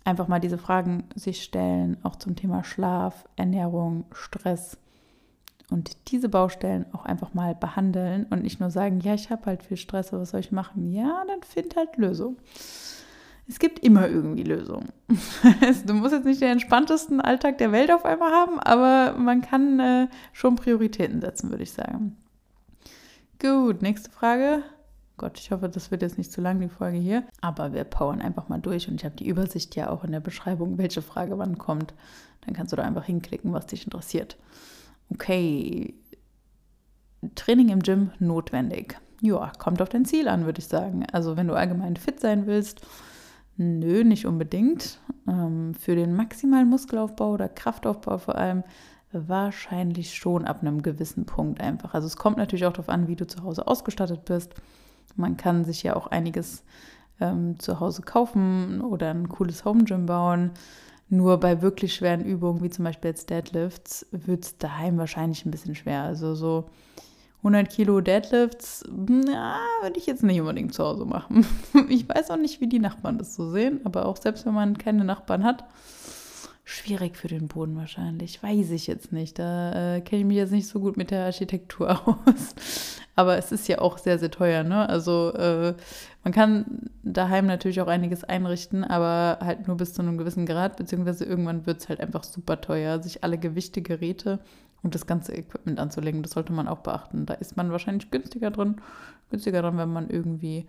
einfach 0.05 0.29
mal 0.29 0.41
diese 0.41 0.59
Fragen 0.59 1.05
sich 1.15 1.43
stellen, 1.43 1.99
auch 2.03 2.17
zum 2.17 2.35
Thema 2.35 2.65
Schlaf, 2.65 3.29
Ernährung, 3.37 4.05
Stress 4.13 4.79
und 5.71 5.97
diese 6.11 6.29
Baustellen 6.29 6.87
auch 6.93 7.05
einfach 7.05 7.35
mal 7.35 7.55
behandeln 7.55 8.27
und 8.31 8.43
nicht 8.43 8.61
nur 8.61 8.71
sagen, 8.71 9.01
ja, 9.01 9.15
ich 9.15 9.31
habe 9.31 9.47
halt 9.47 9.63
viel 9.63 9.77
Stress, 9.77 10.13
was 10.13 10.31
soll 10.31 10.41
ich 10.41 10.53
machen? 10.53 10.93
Ja, 10.93 11.25
dann 11.27 11.43
find 11.43 11.77
halt 11.77 11.97
Lösung 11.97 12.37
es 13.47 13.59
gibt 13.59 13.81
immer 13.81 14.09
irgendwie 14.09 14.43
Lösungen. 14.43 14.89
du 15.87 15.95
musst 15.95 16.13
jetzt 16.13 16.25
nicht 16.25 16.41
den 16.41 16.53
entspanntesten 16.53 17.21
Alltag 17.21 17.59
der 17.59 17.73
Welt 17.73 17.91
auf 17.91 18.05
einmal 18.05 18.33
haben, 18.33 18.59
aber 18.59 19.19
man 19.19 19.43
kann 19.43 19.81
äh, 19.81 20.09
schon 20.33 20.57
Prioritäten 20.57 21.21
setzen, 21.21 21.51
würde 21.51 21.63
ich 21.63 21.73
sagen. 21.73 22.17
Gut, 23.41 23.83
nächste 23.83 24.11
Frage. 24.11 24.63
Gott, 25.17 25.39
ich 25.39 25.51
hoffe, 25.51 25.69
das 25.69 25.91
wird 25.91 26.03
jetzt 26.03 26.19
nicht 26.19 26.33
zu 26.33 26.41
lang, 26.41 26.59
die 26.61 26.69
Folge 26.69 26.99
hier. 26.99 27.25
Aber 27.41 27.73
wir 27.73 27.85
powern 27.85 28.21
einfach 28.21 28.49
mal 28.49 28.59
durch 28.59 28.89
und 28.89 28.97
ich 28.97 29.05
habe 29.05 29.15
die 29.15 29.29
Übersicht 29.29 29.77
ja 29.77 29.91
auch 29.91 30.03
in 30.03 30.13
der 30.13 30.21
Beschreibung, 30.21 30.79
welche 30.79 31.03
Frage 31.03 31.39
wann 31.39 31.59
kommt. 31.59 31.95
Dann 32.45 32.55
kannst 32.55 32.73
du 32.73 32.77
da 32.77 32.83
einfach 32.83 33.05
hinklicken, 33.05 33.53
was 33.53 33.67
dich 33.67 33.85
interessiert. 33.85 34.37
Okay. 35.11 35.95
Training 37.35 37.69
im 37.69 37.81
Gym 37.81 38.11
notwendig. 38.19 38.99
Ja, 39.21 39.53
kommt 39.59 39.81
auf 39.81 39.89
dein 39.89 40.05
Ziel 40.05 40.29
an, 40.29 40.47
würde 40.47 40.59
ich 40.59 40.67
sagen. 40.67 41.07
Also, 41.13 41.37
wenn 41.37 41.47
du 41.47 41.55
allgemein 41.55 41.97
fit 41.97 42.21
sein 42.21 42.47
willst, 42.47 42.81
nö, 43.57 44.05
nicht 44.05 44.27
unbedingt. 44.27 44.99
Ähm, 45.29 45.75
für 45.75 45.97
den 45.97 46.15
maximalen 46.15 46.69
Muskelaufbau 46.69 47.33
oder 47.33 47.49
Kraftaufbau 47.49 48.19
vor 48.19 48.37
allem 48.37 48.65
wahrscheinlich 49.13 50.15
schon 50.15 50.45
ab 50.45 50.63
einem 50.63 50.83
gewissen 50.83 51.25
Punkt 51.25 51.61
einfach. 51.61 51.95
Also, 51.95 52.07
es 52.07 52.17
kommt 52.17 52.37
natürlich 52.37 52.67
auch 52.67 52.73
darauf 52.73 52.89
an, 52.89 53.07
wie 53.09 53.17
du 53.17 53.27
zu 53.27 53.43
Hause 53.43 53.67
ausgestattet 53.67 54.25
bist 54.25 54.55
man 55.17 55.37
kann 55.37 55.65
sich 55.65 55.83
ja 55.83 55.97
auch 55.97 56.09
einiges 56.09 56.65
ähm, 57.21 57.59
zu 57.59 57.81
Hause 57.81 58.03
kaufen 58.03 58.81
oder 58.81 59.11
ein 59.11 59.29
cooles 59.29 59.65
Home 59.65 59.85
Gym 59.85 60.07
bauen. 60.07 60.51
Nur 61.09 61.39
bei 61.39 61.63
wirklich 61.63 61.95
schweren 61.95 62.25
Übungen, 62.25 62.63
wie 62.63 62.71
zum 62.71 62.85
Beispiel 62.85 63.11
jetzt 63.11 63.31
Deadlifts, 63.31 64.07
wird 64.11 64.45
es 64.45 64.59
daheim 64.59 64.99
wahrscheinlich 64.99 65.45
ein 65.45 65.51
bisschen 65.51 65.75
schwer. 65.75 66.03
Also 66.03 66.35
so 66.35 66.67
100 67.45 67.69
Kilo 67.69 68.01
Deadlifts, 68.01 68.85
na, 68.91 69.59
würde 69.83 69.99
ich 69.99 70.07
jetzt 70.07 70.23
nicht 70.23 70.41
unbedingt 70.41 70.73
zu 70.73 70.83
Hause 70.83 71.05
machen. 71.05 71.47
Ich 71.91 72.09
weiß 72.09 72.31
auch 72.31 72.39
nicht, 72.39 72.63
wie 72.63 72.69
die 72.69 72.79
Nachbarn 72.79 73.19
das 73.19 73.35
so 73.35 73.51
sehen, 73.51 73.81
aber 73.85 74.07
auch 74.07 74.17
selbst 74.17 74.47
wenn 74.47 74.55
man 74.55 74.79
keine 74.79 75.05
Nachbarn 75.05 75.45
hat, 75.45 75.65
schwierig 76.65 77.19
für 77.19 77.29
den 77.29 77.49
Boden 77.49 77.77
wahrscheinlich. 77.77 78.43
Weiß 78.43 78.71
ich 78.71 78.87
jetzt 78.87 79.13
nicht. 79.13 79.39
Da 79.39 79.97
äh, 79.97 80.01
kenne 80.01 80.21
ich 80.23 80.27
mich 80.27 80.37
jetzt 80.39 80.53
nicht 80.53 80.67
so 80.67 80.81
gut 80.81 80.97
mit 80.97 81.11
der 81.11 81.27
Architektur 81.27 81.91
aus. 82.09 82.55
Aber 83.15 83.37
es 83.37 83.53
ist 83.53 83.69
ja 83.69 83.79
auch 83.79 83.99
sehr, 83.99 84.19
sehr 84.19 84.31
teuer. 84.31 84.65
Ne? 84.65 84.89
Also 84.89 85.35
äh, 85.35 85.75
man 86.23 86.33
kann 86.33 86.91
daheim 87.03 87.47
natürlich 87.47 87.83
auch 87.83 87.89
einiges 87.89 88.25
einrichten, 88.25 88.85
aber 88.85 89.45
halt 89.45 89.69
nur 89.69 89.77
bis 89.77 89.93
zu 89.93 90.01
einem 90.01 90.17
gewissen 90.17 90.47
Grad, 90.47 90.79
beziehungsweise 90.79 91.27
irgendwann 91.27 91.67
wird 91.67 91.81
es 91.81 91.91
halt 91.91 92.01
einfach 92.01 92.25
super 92.25 92.63
teuer, 92.63 93.03
sich 93.03 93.23
alle 93.23 93.37
Gewichte, 93.37 93.83
Geräte 93.83 94.41
und 94.85 94.95
das 94.95 95.07
ganze 95.07 95.35
Equipment 95.35 95.81
anzulegen. 95.81 96.23
Das 96.23 96.33
sollte 96.33 96.53
man 96.53 96.69
auch 96.69 96.81
beachten. 96.81 97.27
Da 97.27 97.35
ist 97.35 97.57
man 97.57 97.73
wahrscheinlich 97.73 98.11
günstiger 98.11 98.51
drin, 98.51 98.77
günstiger 99.31 99.63
drin, 99.63 99.79
wenn 99.79 99.93
man 99.93 100.11
irgendwie 100.11 100.69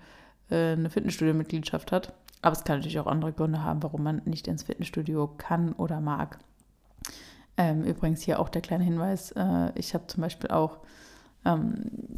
äh, 0.50 0.72
eine 0.72 0.90
Fitnessstudio-Mitgliedschaft 0.90 1.92
hat. 1.92 2.14
Aber 2.42 2.54
es 2.54 2.64
kann 2.64 2.78
natürlich 2.78 3.00
auch 3.00 3.08
andere 3.08 3.34
Gründe 3.34 3.64
haben, 3.64 3.84
warum 3.84 4.04
man 4.04 4.22
nicht 4.26 4.48
ins 4.48 4.64
Fitnessstudio 4.64 5.30
kann 5.38 5.74
oder 5.74 6.00
mag. 6.00 6.40
Ähm, 7.58 7.84
übrigens 7.84 8.22
hier 8.22 8.40
auch 8.40 8.50
der 8.50 8.62
kleine 8.62 8.84
Hinweis, 8.84 9.32
äh, 9.32 9.72
ich 9.76 9.94
habe 9.94 10.08
zum 10.08 10.22
Beispiel 10.22 10.50
auch 10.50 10.80
ähm, 11.46 11.74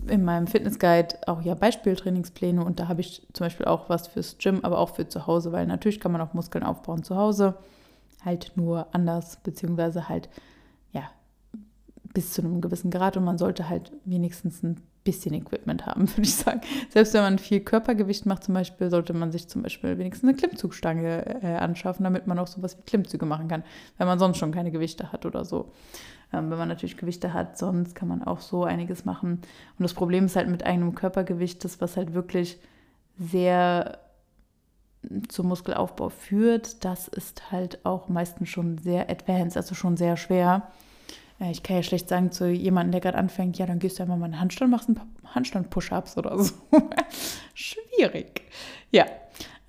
in 0.07 0.23
meinem 0.23 0.47
Fitnessguide 0.47 1.15
auch 1.27 1.41
ja 1.41 1.53
Beispieltrainingspläne 1.53 2.63
und 2.63 2.79
da 2.79 2.87
habe 2.87 3.01
ich 3.01 3.27
zum 3.33 3.45
Beispiel 3.45 3.67
auch 3.67 3.87
was 3.87 4.07
fürs 4.07 4.37
Gym, 4.39 4.61
aber 4.63 4.79
auch 4.79 4.95
für 4.95 5.07
zu 5.07 5.27
Hause, 5.27 5.51
weil 5.51 5.67
natürlich 5.67 5.99
kann 5.99 6.11
man 6.11 6.21
auch 6.21 6.33
Muskeln 6.33 6.63
aufbauen 6.63 7.03
zu 7.03 7.15
Hause, 7.15 7.55
halt 8.25 8.53
nur 8.55 8.87
anders, 8.93 9.37
beziehungsweise 9.43 10.09
halt 10.09 10.27
bis 12.13 12.33
zu 12.33 12.41
einem 12.41 12.61
gewissen 12.61 12.91
Grad 12.91 13.17
und 13.17 13.23
man 13.23 13.37
sollte 13.37 13.69
halt 13.69 13.91
wenigstens 14.05 14.63
ein 14.63 14.81
bisschen 15.03 15.33
Equipment 15.33 15.85
haben, 15.85 16.09
würde 16.15 16.23
ich 16.23 16.35
sagen. 16.35 16.61
Selbst 16.89 17.13
wenn 17.13 17.21
man 17.21 17.39
viel 17.39 17.61
Körpergewicht 17.61 18.25
macht 18.25 18.43
zum 18.43 18.53
Beispiel, 18.53 18.89
sollte 18.89 19.13
man 19.13 19.31
sich 19.31 19.47
zum 19.47 19.63
Beispiel 19.63 19.97
wenigstens 19.97 20.29
eine 20.29 20.37
Klimmzugstange 20.37 21.41
äh, 21.43 21.55
anschaffen, 21.55 22.03
damit 22.03 22.27
man 22.27 22.37
auch 22.39 22.47
sowas 22.47 22.77
wie 22.77 22.83
Klimmzüge 22.83 23.25
machen 23.25 23.47
kann, 23.47 23.63
wenn 23.97 24.07
man 24.07 24.19
sonst 24.19 24.37
schon 24.37 24.51
keine 24.51 24.71
Gewichte 24.71 25.11
hat 25.11 25.25
oder 25.25 25.45
so. 25.45 25.71
Ähm, 26.33 26.51
wenn 26.51 26.57
man 26.57 26.67
natürlich 26.67 26.97
Gewichte 26.97 27.33
hat, 27.33 27.57
sonst 27.57 27.95
kann 27.95 28.09
man 28.09 28.23
auch 28.23 28.41
so 28.41 28.65
einiges 28.65 29.05
machen. 29.05 29.41
Und 29.77 29.83
das 29.83 29.93
Problem 29.93 30.25
ist 30.25 30.35
halt 30.35 30.49
mit 30.49 30.65
eigenem 30.65 30.93
Körpergewicht, 30.93 31.63
das 31.63 31.79
was 31.79 31.95
halt 31.95 32.13
wirklich 32.13 32.59
sehr 33.17 33.99
zum 35.29 35.47
Muskelaufbau 35.47 36.09
führt, 36.09 36.83
das 36.83 37.07
ist 37.07 37.51
halt 37.51 37.85
auch 37.85 38.09
meistens 38.09 38.49
schon 38.49 38.77
sehr 38.77 39.09
advanced, 39.09 39.55
also 39.55 39.73
schon 39.73 39.95
sehr 39.95 40.17
schwer. 40.17 40.67
Ich 41.39 41.61
kann 41.61 41.75
ja 41.75 41.83
schlecht 41.83 42.09
sagen 42.09 42.31
zu 42.31 42.49
jemandem, 42.49 42.93
der 42.93 43.01
gerade 43.01 43.17
anfängt, 43.17 43.59
ja, 43.59 43.65
dann 43.67 43.79
gehst 43.79 43.99
du 43.99 44.03
einfach 44.03 44.17
mal 44.17 44.25
einen 44.25 44.39
Handstand, 44.39 44.71
machst 44.71 44.89
einen 44.89 44.99
Handstand-Push-Ups 45.23 46.17
oder 46.17 46.37
so. 46.39 46.55
Schwierig. 47.53 48.41
Ja, 48.91 49.05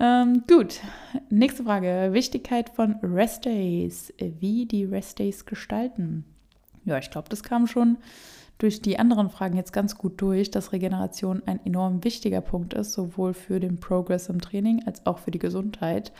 ähm, 0.00 0.44
gut. 0.48 0.80
Nächste 1.28 1.64
Frage. 1.64 2.10
Wichtigkeit 2.12 2.70
von 2.70 2.96
Rest 3.02 3.44
Days. 3.44 4.14
Wie 4.18 4.64
die 4.64 4.84
Rest 4.84 5.18
Days 5.18 5.44
gestalten. 5.44 6.24
Ja, 6.84 6.98
ich 6.98 7.10
glaube, 7.10 7.28
das 7.28 7.42
kam 7.42 7.66
schon 7.66 7.98
durch 8.58 8.82
die 8.82 8.98
anderen 8.98 9.30
Fragen 9.30 9.56
jetzt 9.56 9.72
ganz 9.72 9.96
gut 9.96 10.20
durch, 10.20 10.50
dass 10.50 10.72
Regeneration 10.72 11.42
ein 11.46 11.64
enorm 11.64 12.02
wichtiger 12.02 12.40
Punkt 12.40 12.74
ist, 12.74 12.92
sowohl 12.92 13.32
für 13.34 13.60
den 13.60 13.78
Progress 13.78 14.28
im 14.28 14.40
Training 14.40 14.82
als 14.84 15.06
auch 15.06 15.18
für 15.18 15.30
die 15.30 15.38
Gesundheit. 15.38 16.12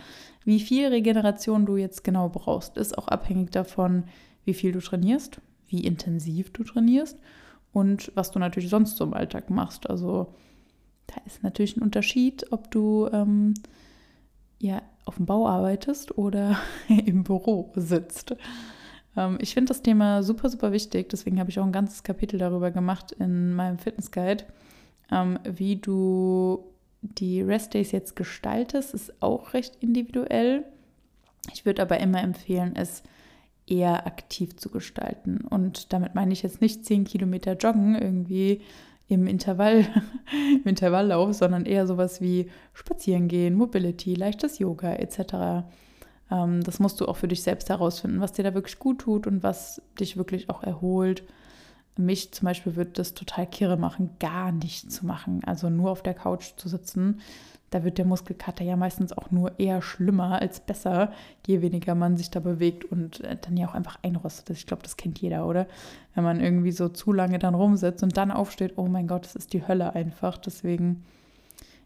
Wie 0.45 0.61
viel 0.61 0.87
Regeneration 0.89 1.67
du 1.67 1.77
jetzt 1.77 2.05
genau 2.05 2.29
brauchst, 2.29 2.77
ist 2.77 2.97
auch 2.97 3.09
abhängig 3.09 3.51
davon, 3.51 4.05
wie 4.49 4.55
viel 4.55 4.73
du 4.73 4.81
trainierst, 4.81 5.41
wie 5.69 5.85
intensiv 5.85 6.53
du 6.53 6.65
trainierst 6.65 7.19
und 7.73 8.11
was 8.15 8.33
du 8.33 8.39
natürlich 8.39 8.71
sonst 8.71 8.97
so 8.97 9.05
im 9.05 9.15
Alltag 9.15 9.51
machst. 9.51 9.89
Also 9.89 10.35
da 11.07 11.21
ist 11.27 11.43
natürlich 11.43 11.77
ein 11.77 11.83
Unterschied, 11.83 12.51
ob 12.51 12.71
du 12.71 13.09
ähm, 13.13 13.55
ja 14.59 14.83
auf 15.05 15.17
dem 15.17 15.27
Bau 15.27 15.47
arbeitest 15.47 16.17
oder 16.19 16.59
im 16.89 17.25
Büro 17.25 17.71
sitzt. 17.77 18.35
Ähm, 19.17 19.39
ich 19.41 19.53
finde 19.53 19.69
das 19.69 19.83
Thema 19.83 20.23
super, 20.23 20.49
super 20.49 20.73
wichtig. 20.73 21.11
Deswegen 21.11 21.39
habe 21.39 21.51
ich 21.51 21.59
auch 21.59 21.67
ein 21.67 21.73
ganzes 21.73 22.03
Kapitel 22.03 22.39
darüber 22.39 22.71
gemacht 22.71 23.13
in 23.13 23.53
meinem 23.55 23.79
Fitness 23.79 24.11
Guide, 24.11 24.45
ähm, 25.13 25.39
wie 25.45 25.77
du 25.77 26.65
die 27.03 27.43
Rest 27.43 27.75
Days 27.75 27.93
jetzt 27.93 28.17
gestaltest, 28.17 28.95
ist 28.95 29.23
auch 29.23 29.53
recht 29.53 29.77
individuell. 29.81 30.65
Ich 31.53 31.67
würde 31.67 31.83
aber 31.83 32.01
immer 32.01 32.23
empfehlen, 32.23 32.75
es 32.75 33.03
eher 33.71 34.07
aktiv 34.07 34.57
zu 34.57 34.71
gestalten. 34.71 35.39
Und 35.49 35.93
damit 35.93 36.15
meine 36.15 36.33
ich 36.33 36.43
jetzt 36.43 36.61
nicht 36.61 36.85
10 36.85 37.05
Kilometer 37.05 37.57
joggen 37.57 37.95
irgendwie 37.95 38.63
im 39.09 39.27
Intervall, 39.27 39.87
im 40.63 40.69
Intervalllauf, 40.69 41.35
sondern 41.35 41.65
eher 41.65 41.87
sowas 41.87 42.21
wie 42.21 42.51
Spazieren 42.75 43.29
gehen, 43.29 43.55
Mobility, 43.55 44.15
leichtes 44.15 44.59
Yoga 44.59 44.95
etc. 44.95 45.65
Ähm, 46.31 46.63
das 46.63 46.79
musst 46.79 47.01
du 47.01 47.07
auch 47.07 47.17
für 47.17 47.29
dich 47.29 47.43
selbst 47.43 47.69
herausfinden, 47.71 48.21
was 48.21 48.33
dir 48.33 48.43
da 48.43 48.55
wirklich 48.55 48.79
gut 48.79 49.01
tut 49.01 49.27
und 49.27 49.43
was 49.43 49.83
dich 49.99 50.17
wirklich 50.17 50.51
auch 50.51 50.63
erholt. 50.63 51.25
Mich 51.99 52.33
zum 52.33 52.47
Beispiel 52.47 52.77
wird 52.77 52.99
das 52.99 53.15
total 53.15 53.47
kirre 53.47 53.77
machen, 53.77 54.11
gar 54.21 54.53
nichts 54.53 54.95
zu 54.95 55.07
machen, 55.07 55.43
also 55.45 55.69
nur 55.69 55.91
auf 55.91 56.03
der 56.03 56.15
Couch 56.15 56.53
zu 56.57 56.69
sitzen 56.69 57.21
da 57.71 57.85
wird 57.85 57.99
der 57.99 58.07
Muskelkater 58.07 58.65
ja 58.65 58.77
meistens 58.77 59.13
auch 59.13 59.31
nur 59.31 59.59
eher 59.59 59.83
schlimmer 59.83 60.41
als 60.41 60.61
besser, 60.61 61.13
je 61.47 61.61
weniger 61.61 61.95
man 61.95 62.17
sich 62.17 62.31
da 62.31 62.41
bewegt 62.41 62.85
und 62.85 63.21
äh, 63.21 63.37
dann 63.41 63.57
ja 63.57 63.69
auch 63.69 63.75
einfach 63.75 63.99
einrostet. 64.03 64.57
Ich 64.57 64.67
glaube, 64.67 64.83
das 64.83 64.97
kennt 64.97 65.21
jeder, 65.21 65.47
oder? 65.47 65.67
Wenn 66.15 66.25
man 66.25 66.41
irgendwie 66.41 66.73
so 66.73 66.89
zu 66.89 67.13
lange 67.13 67.39
dann 67.39 67.55
rumsitzt 67.55 68.03
und 68.03 68.17
dann 68.17 68.31
aufsteht, 68.31 68.75
oh 68.77 68.87
mein 68.87 69.07
Gott, 69.07 69.25
das 69.25 69.37
ist 69.37 69.53
die 69.53 69.67
Hölle 69.67 69.95
einfach. 69.95 70.39
Deswegen, 70.39 71.05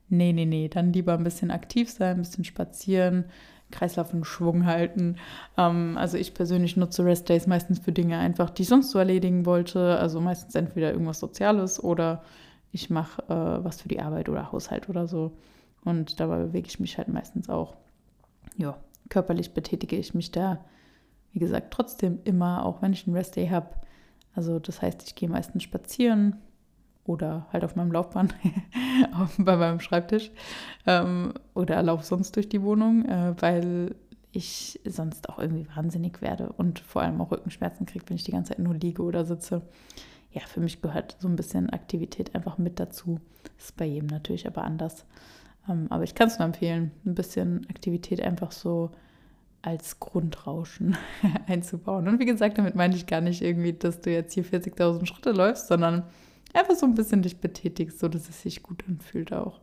nee, 0.09 0.33
nee, 0.33 0.47
nee, 0.47 0.69
dann 0.69 0.93
lieber 0.93 1.15
ein 1.15 1.25
bisschen 1.25 1.51
aktiv 1.51 1.91
sein, 1.91 2.17
ein 2.17 2.23
bisschen 2.23 2.45
spazieren, 2.45 3.25
Kreislauf 3.73 4.13
in 4.13 4.25
Schwung 4.25 4.67
halten. 4.67 5.17
Ähm, 5.57 5.97
also 5.99 6.17
ich 6.17 6.35
persönlich 6.35 6.77
nutze 6.77 7.05
Rest 7.05 7.29
Days 7.29 7.47
meistens 7.47 7.81
für 7.81 7.93
Dinge 7.93 8.19
einfach, 8.19 8.51
die 8.51 8.63
ich 8.63 8.69
sonst 8.69 8.91
so 8.91 8.99
erledigen 8.99 9.45
wollte. 9.47 9.99
Also 9.99 10.21
meistens 10.21 10.55
entweder 10.55 10.93
irgendwas 10.93 11.19
Soziales 11.19 11.83
oder 11.83 12.23
ich 12.71 12.91
mache 12.91 13.23
äh, 13.23 13.65
was 13.65 13.83
für 13.83 13.89
die 13.89 14.01
Arbeit 14.01 14.29
oder 14.29 14.53
Haushalt 14.53 14.89
oder 14.89 15.09
so. 15.09 15.33
Und 15.85 16.21
dabei 16.21 16.39
bewege 16.39 16.69
ich 16.69 16.79
mich 16.79 16.97
halt 16.99 17.09
meistens 17.09 17.49
auch. 17.49 17.75
Ja, 18.57 18.77
körperlich 19.09 19.53
betätige 19.53 19.97
ich 19.97 20.15
mich 20.15 20.31
da, 20.31 20.65
wie 21.33 21.41
gesagt, 21.41 21.73
trotzdem 21.73 22.21
immer, 22.25 22.65
auch 22.65 22.83
wenn 22.83 22.93
ich 22.93 23.07
einen 23.07 23.17
Restday 23.17 23.49
habe. 23.49 23.71
Also 24.35 24.59
das 24.59 24.81
heißt, 24.81 25.03
ich 25.03 25.15
gehe 25.15 25.29
meistens 25.29 25.65
spazieren 25.65 26.37
oder 27.05 27.47
halt 27.53 27.65
auf 27.65 27.77
meinem 27.77 27.93
Laufband 27.93 28.35
bei 29.39 29.57
meinem 29.57 29.81
Schreibtisch 29.81 30.31
ähm, 30.87 31.35
oder 31.55 31.83
laufe 31.83 32.05
sonst 32.05 32.37
durch 32.37 32.49
die 32.49 32.63
Wohnung, 32.63 33.05
äh, 33.07 33.35
weil 33.41 33.95
ich 34.33 34.81
sonst 34.85 35.29
auch 35.29 35.39
irgendwie 35.39 35.67
wahnsinnig 35.75 36.23
werde 36.23 36.53
und 36.53 36.81
vor 36.81 37.03
allem 37.03 37.21
auch 37.21 37.31
Rückenschmerzen 37.31 37.87
kriege, 37.87 38.05
wenn 38.09 38.17
ich 38.17 38.25
die 38.25 38.33
ganze 38.33 38.51
Zeit 38.51 38.61
nur 38.61 38.75
liege 38.75 39.03
oder 39.03 39.25
sitze. 39.25 39.63
Ja, 40.33 40.41
für 40.47 40.61
mich 40.61 40.81
gehört 40.81 41.17
so 41.19 41.29
ein 41.29 41.37
bisschen 41.37 41.69
Aktivität 41.71 42.35
einfach 42.35 42.57
mit 42.57 42.81
dazu. 42.81 43.21
Ist 43.59 43.77
bei 43.77 43.85
jedem 43.85 44.07
natürlich 44.07 44.47
aber 44.47 44.65
anders. 44.65 45.05
Ähm, 45.69 45.87
aber 45.91 46.05
ich 46.05 46.15
kann 46.15 46.29
es 46.29 46.39
nur 46.39 46.47
empfehlen, 46.47 46.93
ein 47.05 47.15
bisschen 47.15 47.67
Aktivität 47.69 48.23
einfach 48.23 48.53
so 48.53 48.91
als 49.61 50.01
Grundrauschen 50.01 50.97
einzubauen. 51.47 52.09
Und 52.09 52.19
wie 52.19 52.25
gesagt, 52.25 52.57
damit 52.59 52.75
meine 52.75 52.97
ich 52.97 53.07
gar 53.07 53.21
nicht 53.21 53.43
irgendwie, 53.43 53.75
dass 53.75 54.01
du 54.01 54.11
jetzt 54.11 54.33
hier 54.33 54.45
40.000 54.45 55.05
Schritte 55.05 55.33
läufst, 55.33 55.69
sondern 55.69 56.05
einfach 56.53 56.75
so 56.75 56.87
ein 56.87 56.95
bisschen 56.95 57.23
dich 57.23 57.41
betätigst, 57.41 57.99
so 57.99 58.09
dass 58.09 58.29
es 58.29 58.43
sich 58.43 58.63
gut 58.63 58.85
anfühlt 58.89 59.33
auch. 59.33 59.61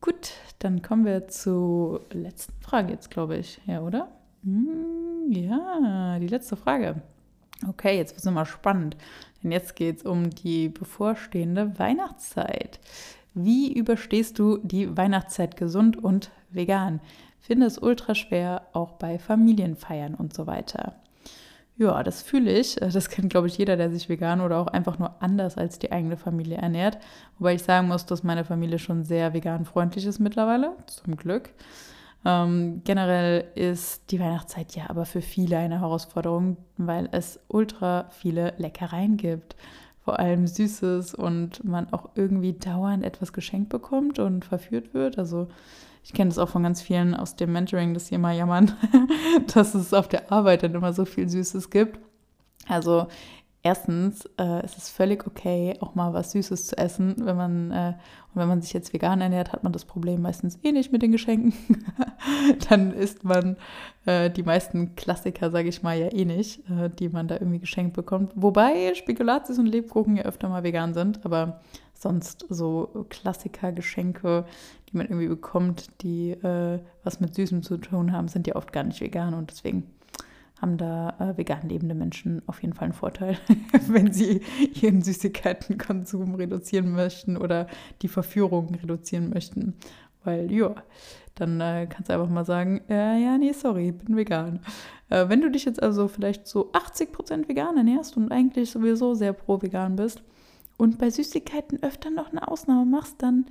Gut, 0.00 0.32
dann 0.58 0.82
kommen 0.82 1.04
wir 1.04 1.28
zur 1.28 2.02
letzten 2.12 2.60
Frage 2.60 2.92
jetzt, 2.92 3.10
glaube 3.10 3.38
ich. 3.38 3.60
Ja, 3.66 3.80
oder? 3.80 4.08
Hm, 4.44 5.30
ja, 5.30 6.18
die 6.18 6.28
letzte 6.28 6.56
Frage. 6.56 7.02
Okay, 7.66 7.96
jetzt 7.96 8.10
wird 8.10 8.18
es 8.18 8.24
nochmal 8.24 8.46
spannend, 8.46 8.96
denn 9.42 9.50
jetzt 9.50 9.76
geht 9.76 9.98
es 9.98 10.02
um 10.04 10.30
die 10.30 10.68
bevorstehende 10.68 11.78
Weihnachtszeit. 11.78 12.78
Wie 13.34 13.72
überstehst 13.72 14.38
du 14.38 14.58
die 14.58 14.96
Weihnachtszeit 14.96 15.56
gesund 15.56 15.96
und 15.96 16.30
vegan? 16.50 17.00
Finde 17.40 17.66
es 17.66 17.78
ultra 17.78 18.14
schwer, 18.14 18.66
auch 18.72 18.92
bei 18.92 19.18
Familienfeiern 19.18 20.14
und 20.14 20.34
so 20.34 20.46
weiter. 20.46 20.96
Ja, 21.78 22.02
das 22.02 22.22
fühle 22.22 22.50
ich. 22.50 22.76
Das 22.76 23.10
kennt, 23.10 23.28
glaube 23.30 23.48
ich, 23.48 23.58
jeder, 23.58 23.76
der 23.76 23.90
sich 23.90 24.08
vegan 24.08 24.40
oder 24.40 24.58
auch 24.58 24.68
einfach 24.68 24.98
nur 24.98 25.22
anders 25.22 25.58
als 25.58 25.78
die 25.78 25.92
eigene 25.92 26.16
Familie 26.16 26.56
ernährt. 26.56 26.98
Wobei 27.38 27.54
ich 27.54 27.62
sagen 27.62 27.88
muss, 27.88 28.06
dass 28.06 28.22
meine 28.22 28.44
Familie 28.44 28.78
schon 28.78 29.04
sehr 29.04 29.34
vegan 29.34 29.66
freundlich 29.66 30.06
ist 30.06 30.18
mittlerweile, 30.18 30.72
zum 30.86 31.16
Glück. 31.16 31.50
Ähm, 32.24 32.80
generell 32.84 33.44
ist 33.54 34.10
die 34.10 34.18
Weihnachtszeit 34.18 34.74
ja 34.74 34.88
aber 34.88 35.04
für 35.04 35.20
viele 35.20 35.58
eine 35.58 35.80
Herausforderung, 35.80 36.56
weil 36.78 37.10
es 37.12 37.40
ultra 37.48 38.06
viele 38.10 38.54
Leckereien 38.56 39.18
gibt. 39.18 39.54
Vor 40.02 40.18
allem 40.18 40.46
Süßes 40.46 41.14
und 41.14 41.62
man 41.64 41.92
auch 41.92 42.10
irgendwie 42.14 42.54
dauernd 42.54 43.04
etwas 43.04 43.32
geschenkt 43.34 43.68
bekommt 43.68 44.18
und 44.18 44.44
verführt 44.46 44.94
wird. 44.94 45.18
Also 45.18 45.48
ich 46.06 46.12
kenne 46.12 46.28
das 46.28 46.38
auch 46.38 46.48
von 46.48 46.62
ganz 46.62 46.80
vielen 46.80 47.16
aus 47.16 47.34
dem 47.34 47.52
Mentoring, 47.52 47.92
dass 47.92 48.06
sie 48.06 48.14
immer 48.14 48.30
jammern, 48.30 48.72
dass 49.54 49.74
es 49.74 49.92
auf 49.92 50.06
der 50.06 50.30
Arbeit 50.30 50.62
dann 50.62 50.72
immer 50.72 50.92
so 50.92 51.04
viel 51.04 51.28
Süßes 51.28 51.68
gibt. 51.68 51.98
Also 52.68 53.08
erstens 53.64 54.24
äh, 54.38 54.64
ist 54.64 54.78
es 54.78 54.88
völlig 54.88 55.26
okay, 55.26 55.74
auch 55.80 55.96
mal 55.96 56.14
was 56.14 56.30
Süßes 56.30 56.68
zu 56.68 56.78
essen. 56.78 57.16
Wenn 57.18 57.36
man, 57.36 57.70
äh, 57.72 57.94
und 58.32 58.40
wenn 58.40 58.46
man 58.46 58.62
sich 58.62 58.72
jetzt 58.72 58.92
vegan 58.92 59.20
ernährt, 59.20 59.52
hat 59.52 59.64
man 59.64 59.72
das 59.72 59.84
Problem 59.84 60.22
meistens 60.22 60.60
eh 60.62 60.70
nicht 60.70 60.92
mit 60.92 61.02
den 61.02 61.10
Geschenken. 61.10 61.52
Dann 62.68 62.92
isst 62.92 63.24
man 63.24 63.56
äh, 64.04 64.30
die 64.30 64.44
meisten 64.44 64.94
Klassiker, 64.94 65.50
sage 65.50 65.68
ich 65.68 65.82
mal, 65.82 65.98
ja 65.98 66.12
eh 66.12 66.24
nicht, 66.24 66.60
äh, 66.70 66.88
die 66.88 67.08
man 67.08 67.26
da 67.26 67.34
irgendwie 67.34 67.58
geschenkt 67.58 67.94
bekommt. 67.94 68.30
Wobei 68.36 68.94
Spekulatius 68.94 69.58
und 69.58 69.66
Lebkuchen 69.66 70.18
ja 70.18 70.22
öfter 70.22 70.48
mal 70.48 70.62
vegan 70.62 70.94
sind, 70.94 71.26
aber 71.26 71.62
sonst 71.98 72.46
so 72.48 73.06
Klassiker, 73.08 73.72
Geschenke, 73.72 74.44
die 74.96 74.98
man 74.98 75.06
irgendwie 75.08 75.28
bekommt, 75.28 75.90
die 76.02 76.30
äh, 76.30 76.80
was 77.04 77.20
mit 77.20 77.34
Süßem 77.34 77.62
zu 77.62 77.76
tun 77.76 78.12
haben, 78.12 78.28
sind 78.28 78.46
ja 78.46 78.56
oft 78.56 78.72
gar 78.72 78.82
nicht 78.82 79.00
vegan 79.02 79.34
und 79.34 79.50
deswegen 79.50 79.84
haben 80.60 80.78
da 80.78 81.10
äh, 81.18 81.36
vegan 81.36 81.68
lebende 81.68 81.94
Menschen 81.94 82.40
auf 82.46 82.62
jeden 82.62 82.72
Fall 82.72 82.86
einen 82.86 82.94
Vorteil, 82.94 83.36
wenn 83.88 84.10
sie 84.10 84.40
ihren 84.80 85.02
Süßigkeitenkonsum 85.02 86.34
reduzieren 86.36 86.92
möchten 86.92 87.36
oder 87.36 87.66
die 88.00 88.08
Verführung 88.08 88.74
reduzieren 88.74 89.28
möchten. 89.28 89.74
Weil, 90.24 90.50
ja, 90.50 90.74
dann 91.34 91.60
äh, 91.60 91.86
kannst 91.90 92.08
du 92.08 92.14
einfach 92.14 92.30
mal 92.30 92.46
sagen, 92.46 92.80
äh, 92.88 93.22
ja, 93.22 93.36
nee, 93.36 93.52
sorry, 93.52 93.92
bin 93.92 94.16
vegan. 94.16 94.60
Äh, 95.10 95.28
wenn 95.28 95.42
du 95.42 95.50
dich 95.50 95.66
jetzt 95.66 95.82
also 95.82 96.08
vielleicht 96.08 96.46
so 96.46 96.72
80% 96.72 97.48
vegan 97.48 97.76
ernährst 97.76 98.16
und 98.16 98.32
eigentlich 98.32 98.70
sowieso 98.70 99.12
sehr 99.12 99.34
pro 99.34 99.60
vegan 99.60 99.96
bist 99.96 100.22
und 100.78 100.96
bei 100.96 101.10
Süßigkeiten 101.10 101.82
öfter 101.82 102.08
noch 102.08 102.30
eine 102.30 102.48
Ausnahme 102.48 102.86
machst, 102.86 103.16
dann 103.18 103.44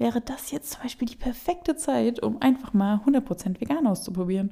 wäre 0.00 0.20
das 0.20 0.50
jetzt 0.50 0.72
zum 0.72 0.82
Beispiel 0.82 1.06
die 1.06 1.16
perfekte 1.16 1.76
Zeit, 1.76 2.22
um 2.22 2.40
einfach 2.40 2.72
mal 2.72 3.00
100% 3.06 3.60
vegan 3.60 3.86
auszuprobieren. 3.86 4.50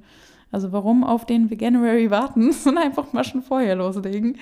Also 0.53 0.73
warum 0.73 1.05
auf 1.05 1.27
den 1.27 1.51
Veganuary 1.51 2.11
warten 2.11 2.51
und 2.65 2.79
einfach 2.79 3.13
mal 3.13 3.25
schon 3.25 3.43
vorher 3.43 3.75
loslegen? 3.75 4.37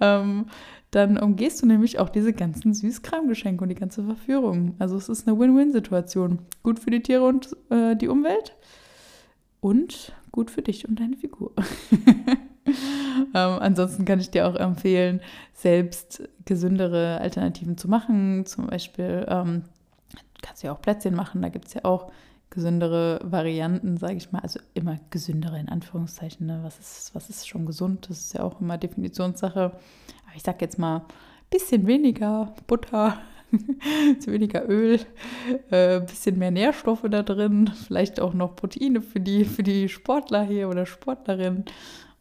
Ähm, 0.00 0.46
dann 0.90 1.18
umgehst 1.18 1.62
du 1.62 1.66
nämlich 1.66 1.98
auch 1.98 2.08
diese 2.08 2.32
ganzen 2.32 2.74
Süßkramgeschenke 2.74 3.62
und 3.62 3.68
die 3.68 3.76
ganze 3.76 4.04
Verführung. 4.04 4.74
Also 4.78 4.96
es 4.96 5.08
ist 5.08 5.26
eine 5.26 5.38
Win-Win-Situation. 5.38 6.40
Gut 6.62 6.78
für 6.78 6.90
die 6.90 7.02
Tiere 7.02 7.26
und 7.26 7.56
äh, 7.70 7.96
die 7.96 8.08
Umwelt 8.08 8.56
und 9.60 10.12
gut 10.32 10.50
für 10.50 10.62
dich 10.62 10.88
und 10.88 10.98
deine 10.98 11.16
Figur. 11.16 11.52
ähm, 12.66 13.24
ansonsten 13.34 14.04
kann 14.04 14.20
ich 14.20 14.30
dir 14.30 14.48
auch 14.48 14.56
empfehlen, 14.56 15.20
selbst 15.54 16.28
gesündere 16.44 17.18
Alternativen 17.20 17.78
zu 17.78 17.88
machen. 17.88 18.44
Zum 18.46 18.66
Beispiel 18.66 19.24
ähm, 19.28 19.62
kannst 20.42 20.62
ja 20.62 20.72
auch 20.72 20.80
Plätzchen 20.80 21.14
machen. 21.14 21.42
Da 21.42 21.48
gibt 21.48 21.68
es 21.68 21.74
ja 21.74 21.84
auch 21.84 22.10
gesündere 22.50 23.20
Varianten, 23.22 23.96
sage 23.96 24.16
ich 24.16 24.32
mal. 24.32 24.40
Also 24.40 24.60
immer 24.74 24.98
gesündere 25.10 25.58
in 25.58 25.68
Anführungszeichen. 25.68 26.46
Ne? 26.46 26.60
Was, 26.62 26.78
ist, 26.78 27.14
was 27.14 27.30
ist 27.30 27.48
schon 27.48 27.66
gesund? 27.66 28.08
Das 28.10 28.18
ist 28.18 28.34
ja 28.34 28.42
auch 28.42 28.60
immer 28.60 28.76
Definitionssache. 28.76 29.60
Aber 29.60 30.36
ich 30.36 30.42
sage 30.42 30.58
jetzt 30.60 30.78
mal, 30.78 31.06
bisschen 31.50 31.86
weniger 31.86 32.54
Butter, 32.66 33.18
zu 34.20 34.32
weniger 34.32 34.68
Öl, 34.68 35.00
äh, 35.70 36.00
bisschen 36.00 36.38
mehr 36.38 36.50
Nährstoffe 36.50 37.04
da 37.10 37.22
drin, 37.22 37.70
vielleicht 37.86 38.20
auch 38.20 38.34
noch 38.34 38.54
Proteine 38.54 39.00
für 39.00 39.20
die, 39.20 39.44
für 39.44 39.62
die 39.62 39.88
Sportler 39.88 40.44
hier 40.44 40.68
oder 40.68 40.86
Sportlerinnen. 40.86 41.64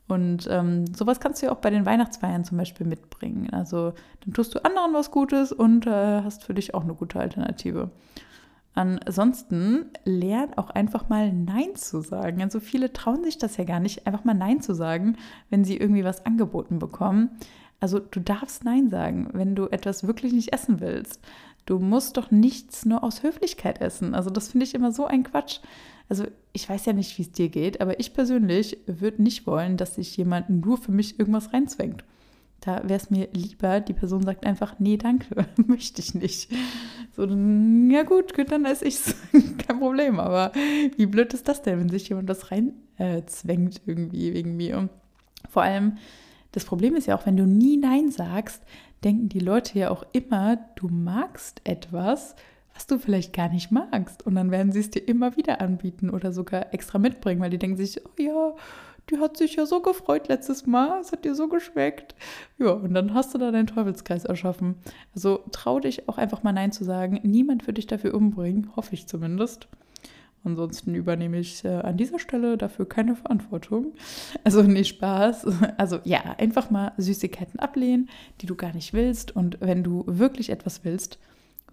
Und 0.09 0.47
ähm, 0.51 0.85
sowas 0.93 1.19
kannst 1.19 1.41
du 1.41 1.45
ja 1.45 1.51
auch 1.51 1.59
bei 1.59 1.69
den 1.69 1.85
Weihnachtsfeiern 1.85 2.43
zum 2.43 2.57
Beispiel 2.57 2.85
mitbringen. 2.85 3.49
Also 3.51 3.93
dann 4.25 4.33
tust 4.33 4.53
du 4.55 4.65
anderen 4.65 4.93
was 4.93 5.11
Gutes 5.11 5.51
und 5.51 5.85
äh, 5.85 6.21
hast 6.23 6.43
für 6.43 6.55
dich 6.55 6.73
auch 6.73 6.83
eine 6.83 6.95
gute 6.95 7.19
Alternative. 7.19 7.91
Ansonsten 8.73 9.85
lern 10.05 10.53
auch 10.55 10.71
einfach 10.71 11.09
mal 11.09 11.31
Nein 11.31 11.75
zu 11.75 12.01
sagen. 12.01 12.41
Also 12.41 12.59
viele 12.59 12.91
trauen 12.91 13.23
sich 13.23 13.37
das 13.37 13.57
ja 13.57 13.65
gar 13.65 13.79
nicht, 13.79 14.07
einfach 14.07 14.23
mal 14.23 14.33
Nein 14.33 14.61
zu 14.61 14.73
sagen, 14.73 15.15
wenn 15.51 15.63
sie 15.63 15.77
irgendwie 15.77 16.03
was 16.03 16.25
angeboten 16.25 16.79
bekommen. 16.79 17.29
Also 17.79 17.99
du 17.99 18.19
darfst 18.19 18.63
Nein 18.63 18.89
sagen, 18.89 19.29
wenn 19.33 19.55
du 19.55 19.67
etwas 19.67 20.07
wirklich 20.07 20.33
nicht 20.33 20.53
essen 20.53 20.79
willst. 20.79 21.21
Du 21.65 21.77
musst 21.77 22.17
doch 22.17 22.31
nichts 22.31 22.85
nur 22.85 23.03
aus 23.03 23.21
Höflichkeit 23.21 23.79
essen. 23.79 24.15
Also 24.15 24.31
das 24.31 24.49
finde 24.49 24.65
ich 24.65 24.73
immer 24.73 24.91
so 24.91 25.05
ein 25.05 25.23
Quatsch. 25.23 25.59
Also 26.09 26.25
ich 26.53 26.67
weiß 26.67 26.85
ja 26.87 26.93
nicht, 26.93 27.17
wie 27.17 27.21
es 27.21 27.31
dir 27.31 27.49
geht, 27.49 27.81
aber 27.81 27.99
ich 27.99 28.13
persönlich 28.13 28.77
würde 28.87 29.21
nicht 29.21 29.45
wollen, 29.45 29.77
dass 29.77 29.95
sich 29.95 30.17
jemand 30.17 30.49
nur 30.49 30.77
für 30.77 30.91
mich 30.91 31.19
irgendwas 31.19 31.53
reinzwängt. 31.53 32.03
Da 32.61 32.81
wäre 32.83 32.99
es 32.99 33.09
mir 33.09 33.29
lieber, 33.31 33.79
die 33.79 33.93
Person 33.93 34.23
sagt 34.23 34.45
einfach, 34.45 34.79
nee, 34.79 34.97
danke, 34.97 35.45
möchte 35.67 36.01
ich 36.01 36.13
nicht. 36.15 36.51
So, 37.15 37.25
ja 37.25 38.03
gut, 38.03 38.35
gut, 38.35 38.51
dann 38.51 38.65
esse 38.65 38.85
ich's. 38.85 39.15
Kein 39.31 39.79
Problem. 39.79 40.19
Aber 40.19 40.51
wie 40.97 41.05
blöd 41.05 41.33
ist 41.33 41.47
das 41.47 41.61
denn, 41.61 41.79
wenn 41.79 41.89
sich 41.89 42.09
jemand 42.09 42.29
das 42.29 42.51
reinzwängt 42.51 43.77
äh, 43.77 43.81
irgendwie 43.85 44.33
wegen 44.33 44.57
mir? 44.57 44.89
Vor 45.47 45.61
allem, 45.61 45.97
das 46.51 46.65
Problem 46.65 46.95
ist 46.95 47.07
ja 47.07 47.15
auch, 47.15 47.25
wenn 47.25 47.37
du 47.37 47.45
nie 47.45 47.77
Nein 47.77 48.11
sagst, 48.11 48.63
denken 49.03 49.29
die 49.29 49.39
Leute 49.39 49.79
ja 49.79 49.91
auch 49.91 50.03
immer, 50.11 50.57
du 50.75 50.89
magst 50.89 51.61
etwas, 51.63 52.35
was 52.79 52.87
du 52.87 52.97
vielleicht 52.97 53.33
gar 53.33 53.49
nicht 53.49 53.71
magst. 53.71 54.25
Und 54.25 54.35
dann 54.35 54.51
werden 54.51 54.71
sie 54.71 54.79
es 54.79 54.89
dir 54.89 55.01
immer 55.01 55.35
wieder 55.35 55.59
anbieten 55.59 56.09
oder 56.09 56.31
sogar 56.31 56.73
extra 56.73 56.97
mitbringen, 56.97 57.41
weil 57.41 57.49
die 57.49 57.57
denken 57.57 57.75
sich, 57.75 57.99
oh 58.05 58.09
ja, 58.17 58.53
die 59.09 59.17
hat 59.17 59.35
sich 59.35 59.55
ja 59.55 59.65
so 59.65 59.81
gefreut 59.81 60.29
letztes 60.29 60.65
Mal, 60.65 61.01
es 61.01 61.11
hat 61.11 61.25
dir 61.25 61.35
so 61.35 61.49
geschmeckt. 61.49 62.15
Ja, 62.57 62.71
und 62.71 62.93
dann 62.93 63.13
hast 63.13 63.33
du 63.33 63.37
da 63.37 63.51
deinen 63.51 63.67
Teufelskreis 63.67 64.23
erschaffen. 64.23 64.75
Also 65.13 65.43
trau 65.51 65.81
dich 65.81 66.07
auch 66.07 66.17
einfach 66.17 66.41
mal 66.41 66.53
Nein 66.53 66.71
zu 66.71 66.85
sagen. 66.85 67.19
Niemand 67.23 67.67
wird 67.67 67.79
dich 67.79 67.87
dafür 67.87 68.13
umbringen, 68.13 68.73
hoffe 68.77 68.93
ich 68.93 69.07
zumindest. 69.07 69.67
Ansonsten 70.45 70.95
übernehme 70.95 71.37
ich 71.37 71.65
äh, 71.65 71.81
an 71.81 71.97
dieser 71.97 72.17
Stelle 72.17 72.55
dafür 72.57 72.87
keine 72.87 73.17
Verantwortung. 73.17 73.87
Also 74.45 74.63
nicht 74.63 74.87
Spaß. 74.87 75.47
Also 75.77 75.99
ja, 76.05 76.21
einfach 76.37 76.69
mal 76.69 76.93
Süßigkeiten 76.95 77.59
ablehnen, 77.59 78.07
die 78.39 78.45
du 78.45 78.55
gar 78.55 78.73
nicht 78.73 78.93
willst. 78.93 79.35
Und 79.35 79.57
wenn 79.59 79.83
du 79.83 80.05
wirklich 80.07 80.49
etwas 80.49 80.85
willst, 80.85 81.19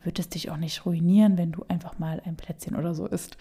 wird 0.02 0.18
es 0.18 0.28
dich 0.28 0.50
auch 0.50 0.56
nicht 0.56 0.86
ruinieren, 0.86 1.38
wenn 1.38 1.52
du 1.52 1.64
einfach 1.68 1.98
mal 1.98 2.20
ein 2.24 2.36
Plätzchen 2.36 2.76
oder 2.76 2.94
so 2.94 3.06
isst. 3.06 3.36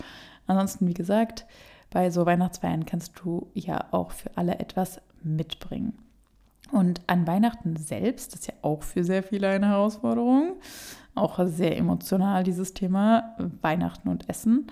Ansonsten, 0.47 0.87
wie 0.87 0.93
gesagt, 0.93 1.45
bei 1.89 2.09
so 2.09 2.25
Weihnachtsfeiern 2.25 2.85
kannst 2.85 3.13
du 3.23 3.47
ja 3.53 3.85
auch 3.91 4.11
für 4.11 4.35
alle 4.35 4.59
etwas 4.59 5.01
mitbringen. 5.23 5.93
Und 6.71 7.01
an 7.07 7.27
Weihnachten 7.27 7.75
selbst, 7.77 8.33
das 8.33 8.41
ist 8.41 8.47
ja 8.47 8.53
auch 8.61 8.83
für 8.83 9.03
sehr 9.03 9.23
viele 9.23 9.49
eine 9.49 9.67
Herausforderung, 9.67 10.55
auch 11.13 11.39
sehr 11.45 11.77
emotional 11.77 12.43
dieses 12.43 12.73
Thema 12.73 13.35
Weihnachten 13.61 14.09
und 14.09 14.27
Essen. 14.29 14.67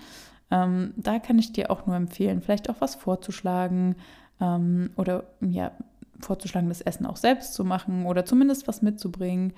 Ähm, 0.51 0.93
da 0.97 1.19
kann 1.19 1.39
ich 1.39 1.53
dir 1.53 1.71
auch 1.71 1.85
nur 1.85 1.95
empfehlen, 1.95 2.41
vielleicht 2.41 2.69
auch 2.69 2.75
was 2.79 2.95
vorzuschlagen 2.95 3.95
ähm, 4.41 4.89
oder 4.97 5.23
ja, 5.41 5.71
vorzuschlagen, 6.19 6.69
das 6.69 6.81
Essen 6.81 7.05
auch 7.05 7.17
selbst 7.17 7.53
zu 7.53 7.63
machen 7.63 8.05
oder 8.05 8.25
zumindest 8.25 8.67
was 8.67 8.81
mitzubringen 8.81 9.53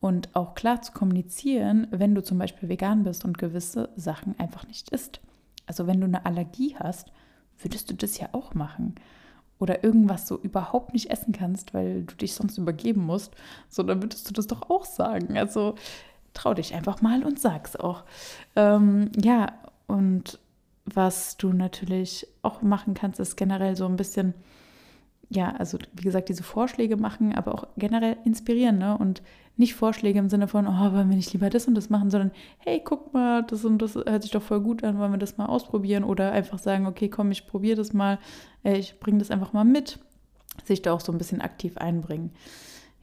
und 0.00 0.34
auch 0.34 0.54
klar 0.54 0.82
zu 0.82 0.92
kommunizieren, 0.92 1.86
wenn 1.90 2.14
du 2.14 2.22
zum 2.22 2.38
Beispiel 2.38 2.68
vegan 2.68 3.04
bist 3.04 3.24
und 3.24 3.38
gewisse 3.38 3.90
Sachen 3.96 4.38
einfach 4.38 4.66
nicht 4.66 4.90
isst. 4.90 5.20
Also 5.66 5.86
wenn 5.86 6.00
du 6.00 6.06
eine 6.06 6.24
Allergie 6.24 6.74
hast, 6.78 7.12
würdest 7.58 7.90
du 7.90 7.94
das 7.94 8.18
ja 8.18 8.30
auch 8.32 8.54
machen. 8.54 8.94
Oder 9.58 9.84
irgendwas 9.84 10.26
so 10.26 10.38
überhaupt 10.38 10.94
nicht 10.94 11.10
essen 11.10 11.32
kannst, 11.32 11.74
weil 11.74 12.04
du 12.04 12.14
dich 12.14 12.34
sonst 12.34 12.56
übergeben 12.56 13.04
musst, 13.04 13.34
so 13.68 13.82
dann 13.82 14.02
würdest 14.02 14.26
du 14.28 14.32
das 14.32 14.46
doch 14.46 14.70
auch 14.70 14.86
sagen. 14.86 15.36
Also 15.36 15.74
trau 16.32 16.54
dich 16.54 16.74
einfach 16.74 17.02
mal 17.02 17.22
und 17.22 17.38
sag's 17.38 17.76
auch. 17.76 18.04
Ähm, 18.56 19.10
ja, 19.22 19.52
und 19.86 20.38
was 20.86 21.36
du 21.36 21.52
natürlich 21.52 22.26
auch 22.40 22.62
machen 22.62 22.94
kannst, 22.94 23.20
ist 23.20 23.36
generell 23.36 23.76
so 23.76 23.84
ein 23.86 23.96
bisschen 23.96 24.32
ja, 25.30 25.52
also 25.52 25.78
wie 25.94 26.02
gesagt, 26.02 26.28
diese 26.28 26.42
Vorschläge 26.42 26.96
machen, 26.96 27.34
aber 27.34 27.54
auch 27.54 27.68
generell 27.76 28.16
inspirieren, 28.24 28.78
ne? 28.78 28.98
Und 28.98 29.22
nicht 29.56 29.74
Vorschläge 29.74 30.18
im 30.18 30.28
Sinne 30.28 30.48
von, 30.48 30.66
oh, 30.66 30.92
wollen 30.92 31.08
wir 31.08 31.16
nicht 31.16 31.32
lieber 31.32 31.50
das 31.50 31.66
und 31.66 31.74
das 31.74 31.90
machen, 31.90 32.10
sondern 32.10 32.32
hey, 32.58 32.82
guck 32.84 33.12
mal, 33.12 33.42
das 33.44 33.64
und 33.64 33.78
das 33.78 33.94
hört 33.94 34.22
sich 34.22 34.32
doch 34.32 34.42
voll 34.42 34.60
gut 34.60 34.82
an, 34.82 34.98
wollen 34.98 35.12
wir 35.12 35.18
das 35.18 35.36
mal 35.36 35.46
ausprobieren? 35.46 36.02
Oder 36.02 36.32
einfach 36.32 36.58
sagen, 36.58 36.86
okay, 36.86 37.08
komm, 37.08 37.30
ich 37.30 37.46
probiere 37.46 37.76
das 37.76 37.92
mal, 37.92 38.18
äh, 38.64 38.76
ich 38.78 38.98
bringe 38.98 39.18
das 39.18 39.30
einfach 39.30 39.52
mal 39.52 39.64
mit. 39.64 39.98
sich 40.64 40.82
da 40.82 40.92
auch 40.92 41.00
so 41.00 41.12
ein 41.12 41.18
bisschen 41.18 41.40
aktiv 41.40 41.78
einbringen, 41.78 42.32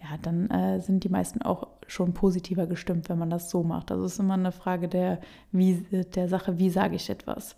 ja, 0.01 0.17
dann 0.21 0.49
äh, 0.49 0.81
sind 0.81 1.03
die 1.03 1.09
meisten 1.09 1.41
auch 1.41 1.67
schon 1.87 2.13
positiver 2.13 2.67
gestimmt, 2.67 3.09
wenn 3.09 3.17
man 3.17 3.29
das 3.29 3.49
so 3.49 3.63
macht. 3.63 3.91
Also 3.91 4.05
es 4.05 4.13
ist 4.13 4.19
immer 4.19 4.35
eine 4.35 4.51
Frage 4.51 4.87
der, 4.87 5.19
wie, 5.51 5.85
der 6.15 6.27
Sache, 6.27 6.59
wie 6.59 6.69
sage 6.69 6.95
ich 6.95 7.09
etwas. 7.09 7.55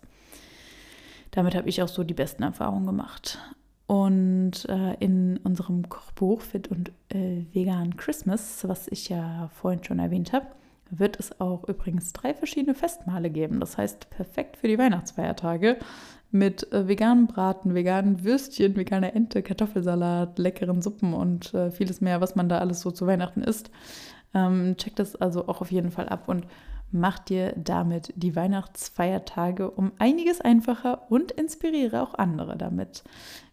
Damit 1.32 1.54
habe 1.54 1.68
ich 1.68 1.82
auch 1.82 1.88
so 1.88 2.02
die 2.04 2.14
besten 2.14 2.42
Erfahrungen 2.42 2.86
gemacht. 2.86 3.38
Und 3.90 4.68
äh, 4.68 4.94
in 5.00 5.38
unserem 5.38 5.88
Kochbuch 5.88 6.42
Fit 6.42 6.68
und 6.68 6.92
äh, 7.08 7.42
Vegan 7.52 7.96
Christmas, 7.96 8.60
was 8.68 8.86
ich 8.86 9.08
ja 9.08 9.50
vorhin 9.52 9.82
schon 9.82 9.98
erwähnt 9.98 10.32
habe, 10.32 10.46
wird 10.90 11.18
es 11.18 11.40
auch 11.40 11.64
übrigens 11.64 12.12
drei 12.12 12.32
verschiedene 12.32 12.76
Festmale 12.76 13.30
geben. 13.30 13.58
Das 13.58 13.78
heißt, 13.78 14.08
perfekt 14.10 14.58
für 14.58 14.68
die 14.68 14.78
Weihnachtsfeiertage 14.78 15.76
mit 16.30 16.72
äh, 16.72 16.86
veganem 16.86 17.26
Braten, 17.26 17.74
veganen 17.74 18.22
Würstchen, 18.22 18.76
veganer 18.76 19.12
Ente, 19.16 19.42
Kartoffelsalat, 19.42 20.38
leckeren 20.38 20.82
Suppen 20.82 21.12
und 21.12 21.52
äh, 21.52 21.72
vieles 21.72 22.00
mehr, 22.00 22.20
was 22.20 22.36
man 22.36 22.48
da 22.48 22.58
alles 22.58 22.82
so 22.82 22.92
zu 22.92 23.08
Weihnachten 23.08 23.42
isst. 23.42 23.72
Ähm, 24.34 24.76
check 24.76 24.94
das 24.94 25.16
also 25.16 25.48
auch 25.48 25.60
auf 25.62 25.72
jeden 25.72 25.90
Fall 25.90 26.08
ab 26.08 26.28
und 26.28 26.46
mach 26.92 27.18
dir 27.18 27.54
damit 27.56 28.12
die 28.16 28.34
Weihnachtsfeiertage 28.34 29.70
um 29.70 29.92
einiges 29.98 30.40
einfacher 30.40 31.10
und 31.10 31.32
inspiriere 31.32 32.02
auch 32.02 32.14
andere 32.14 32.56
damit. 32.56 33.04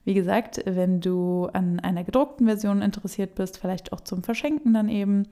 Wie 0.03 0.13
gesagt, 0.13 0.61
wenn 0.65 1.01
du 1.01 1.47
an 1.53 1.79
einer 1.79 2.03
gedruckten 2.03 2.47
Version 2.47 2.81
interessiert 2.81 3.35
bist, 3.35 3.59
vielleicht 3.59 3.93
auch 3.93 4.01
zum 4.01 4.23
Verschenken 4.23 4.73
dann 4.73 4.89
eben, 4.89 5.27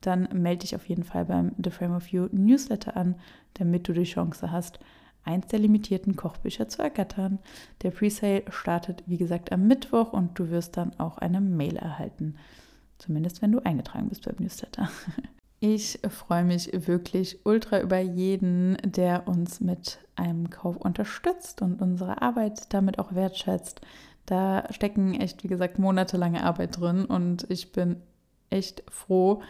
dann 0.00 0.28
melde 0.32 0.60
dich 0.60 0.76
auf 0.76 0.88
jeden 0.88 1.02
Fall 1.02 1.24
beim 1.24 1.52
The 1.62 1.70
Frame 1.70 1.96
of 1.96 2.08
You 2.08 2.28
Newsletter 2.30 2.96
an, 2.96 3.16
damit 3.54 3.88
du 3.88 3.92
die 3.92 4.04
Chance 4.04 4.52
hast, 4.52 4.78
eins 5.24 5.48
der 5.48 5.58
limitierten 5.58 6.14
Kochbücher 6.14 6.68
zu 6.68 6.82
ergattern. 6.82 7.38
Der 7.82 7.90
Presale 7.90 8.44
startet, 8.50 9.02
wie 9.06 9.16
gesagt, 9.16 9.50
am 9.50 9.66
Mittwoch 9.66 10.12
und 10.12 10.38
du 10.38 10.50
wirst 10.50 10.76
dann 10.76 10.98
auch 10.98 11.18
eine 11.18 11.40
Mail 11.40 11.76
erhalten. 11.76 12.36
Zumindest 12.98 13.42
wenn 13.42 13.52
du 13.52 13.60
eingetragen 13.60 14.08
bist 14.08 14.24
beim 14.24 14.36
Newsletter. 14.38 14.88
Ich 15.60 15.98
freue 16.08 16.44
mich 16.44 16.70
wirklich 16.86 17.44
ultra 17.44 17.80
über 17.80 17.98
jeden, 17.98 18.76
der 18.84 19.26
uns 19.26 19.60
mit 19.60 19.98
einem 20.14 20.50
Kauf 20.50 20.76
unterstützt 20.76 21.62
und 21.62 21.82
unsere 21.82 22.22
Arbeit 22.22 22.72
damit 22.72 23.00
auch 23.00 23.12
wertschätzt. 23.12 23.80
Da 24.24 24.72
stecken 24.72 25.14
echt, 25.14 25.42
wie 25.42 25.48
gesagt, 25.48 25.80
monatelange 25.80 26.44
Arbeit 26.44 26.78
drin 26.78 27.04
und 27.04 27.46
ich 27.48 27.72
bin 27.72 27.96
echt 28.50 28.84
froh, 28.88 29.42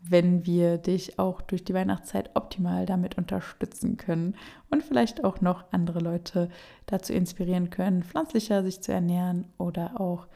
wenn 0.00 0.46
wir 0.46 0.78
dich 0.78 1.20
auch 1.20 1.40
durch 1.40 1.62
die 1.62 1.74
Weihnachtszeit 1.74 2.30
optimal 2.34 2.86
damit 2.86 3.16
unterstützen 3.16 3.96
können 3.96 4.34
und 4.68 4.82
vielleicht 4.82 5.22
auch 5.22 5.40
noch 5.40 5.64
andere 5.70 6.00
Leute 6.00 6.48
dazu 6.86 7.12
inspirieren 7.12 7.70
können, 7.70 8.02
pflanzlicher 8.02 8.64
sich 8.64 8.82
zu 8.82 8.92
ernähren 8.92 9.46
oder 9.58 10.00
auch 10.00 10.26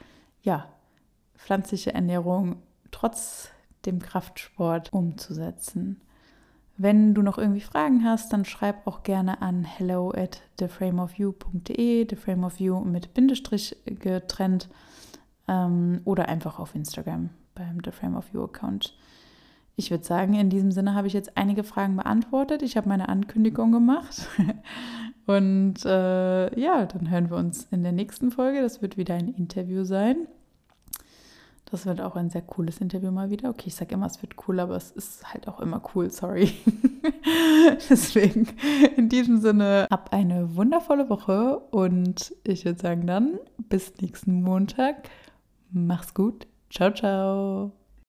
ja, 0.43 0.69
pflanzliche 1.35 1.93
Ernährung 1.95 2.62
trotz 2.93 3.51
dem 3.87 4.01
Kraftsport 4.01 4.92
umzusetzen. 4.92 6.01
Wenn 6.79 7.14
du 7.14 7.22
noch 7.22 7.38
irgendwie 7.38 7.62
Fragen 7.62 8.05
hast, 8.05 8.33
dann 8.33 8.44
schreib 8.44 8.87
auch 8.87 9.03
gerne 9.03 9.40
an 9.40 9.64
hello 9.64 10.11
at 10.11 10.42
theframeofyou.de, 10.59 12.05
theframeofyou 12.05 12.81
mit 12.85 13.14
Bindestrich 13.14 13.77
getrennt 13.87 14.68
ähm, 15.49 16.03
oder 16.05 16.29
einfach 16.29 16.59
auf 16.59 16.75
Instagram 16.75 17.31
beim 17.55 17.79
The 17.83 17.92
Frame 17.92 18.16
of 18.16 18.27
You 18.33 18.44
Account. 18.44 18.94
Ich 19.77 19.90
würde 19.90 20.05
sagen, 20.05 20.35
in 20.35 20.51
diesem 20.51 20.70
Sinne 20.70 20.94
habe 20.94 21.07
ich 21.07 21.12
jetzt 21.12 21.37
einige 21.37 21.64
Fragen 21.64 21.96
beantwortet. 21.96 22.62
Ich 22.62 22.77
habe 22.77 22.88
meine 22.88 23.09
Ankündigung 23.09 23.72
gemacht. 23.72 24.29
Und 25.27 25.85
äh, 25.85 26.61
ja, 26.61 26.87
dann 26.87 27.11
hören 27.11 27.31
wir 27.31 27.37
uns 27.37 27.64
in 27.70 27.83
der 27.83 27.92
nächsten 27.92 28.31
Folge. 28.31 28.62
Das 28.62 28.81
wird 28.81 28.96
wieder 28.96 29.14
ein 29.14 29.29
Interview 29.29 29.85
sein. 29.85 30.29
Das 31.70 31.85
wird 31.85 32.00
auch 32.00 32.14
ein 32.14 32.31
sehr 32.31 32.42
cooles 32.42 32.79
Interview 32.79 33.11
mal 33.11 33.31
wieder. 33.31 33.50
Okay, 33.50 33.64
ich 33.66 33.74
sage 33.74 33.94
immer, 33.94 34.07
es 34.07 34.22
wird 34.22 34.35
cool, 34.46 34.61
aber 34.61 34.76
es 34.76 34.92
ist 34.92 35.33
halt 35.33 35.48
auch 35.48 35.61
immer 35.61 35.83
cool, 35.94 36.11
sorry. 36.11 36.52
Deswegen 37.90 38.48
in 38.96 39.09
diesem 39.09 39.40
Sinne, 39.40 39.87
ab 39.90 40.11
eine 40.12 40.55
wundervolle 40.55 41.11
Woche 41.11 41.59
und 41.72 42.35
ich 42.44 42.64
würde 42.64 42.81
sagen 42.81 43.07
dann 43.07 43.38
bis 43.68 43.92
nächsten 44.00 44.42
Montag. 44.42 45.11
Mach's 45.72 46.14
gut. 46.14 46.46
Ciao, 46.70 46.92
ciao. 46.92 47.72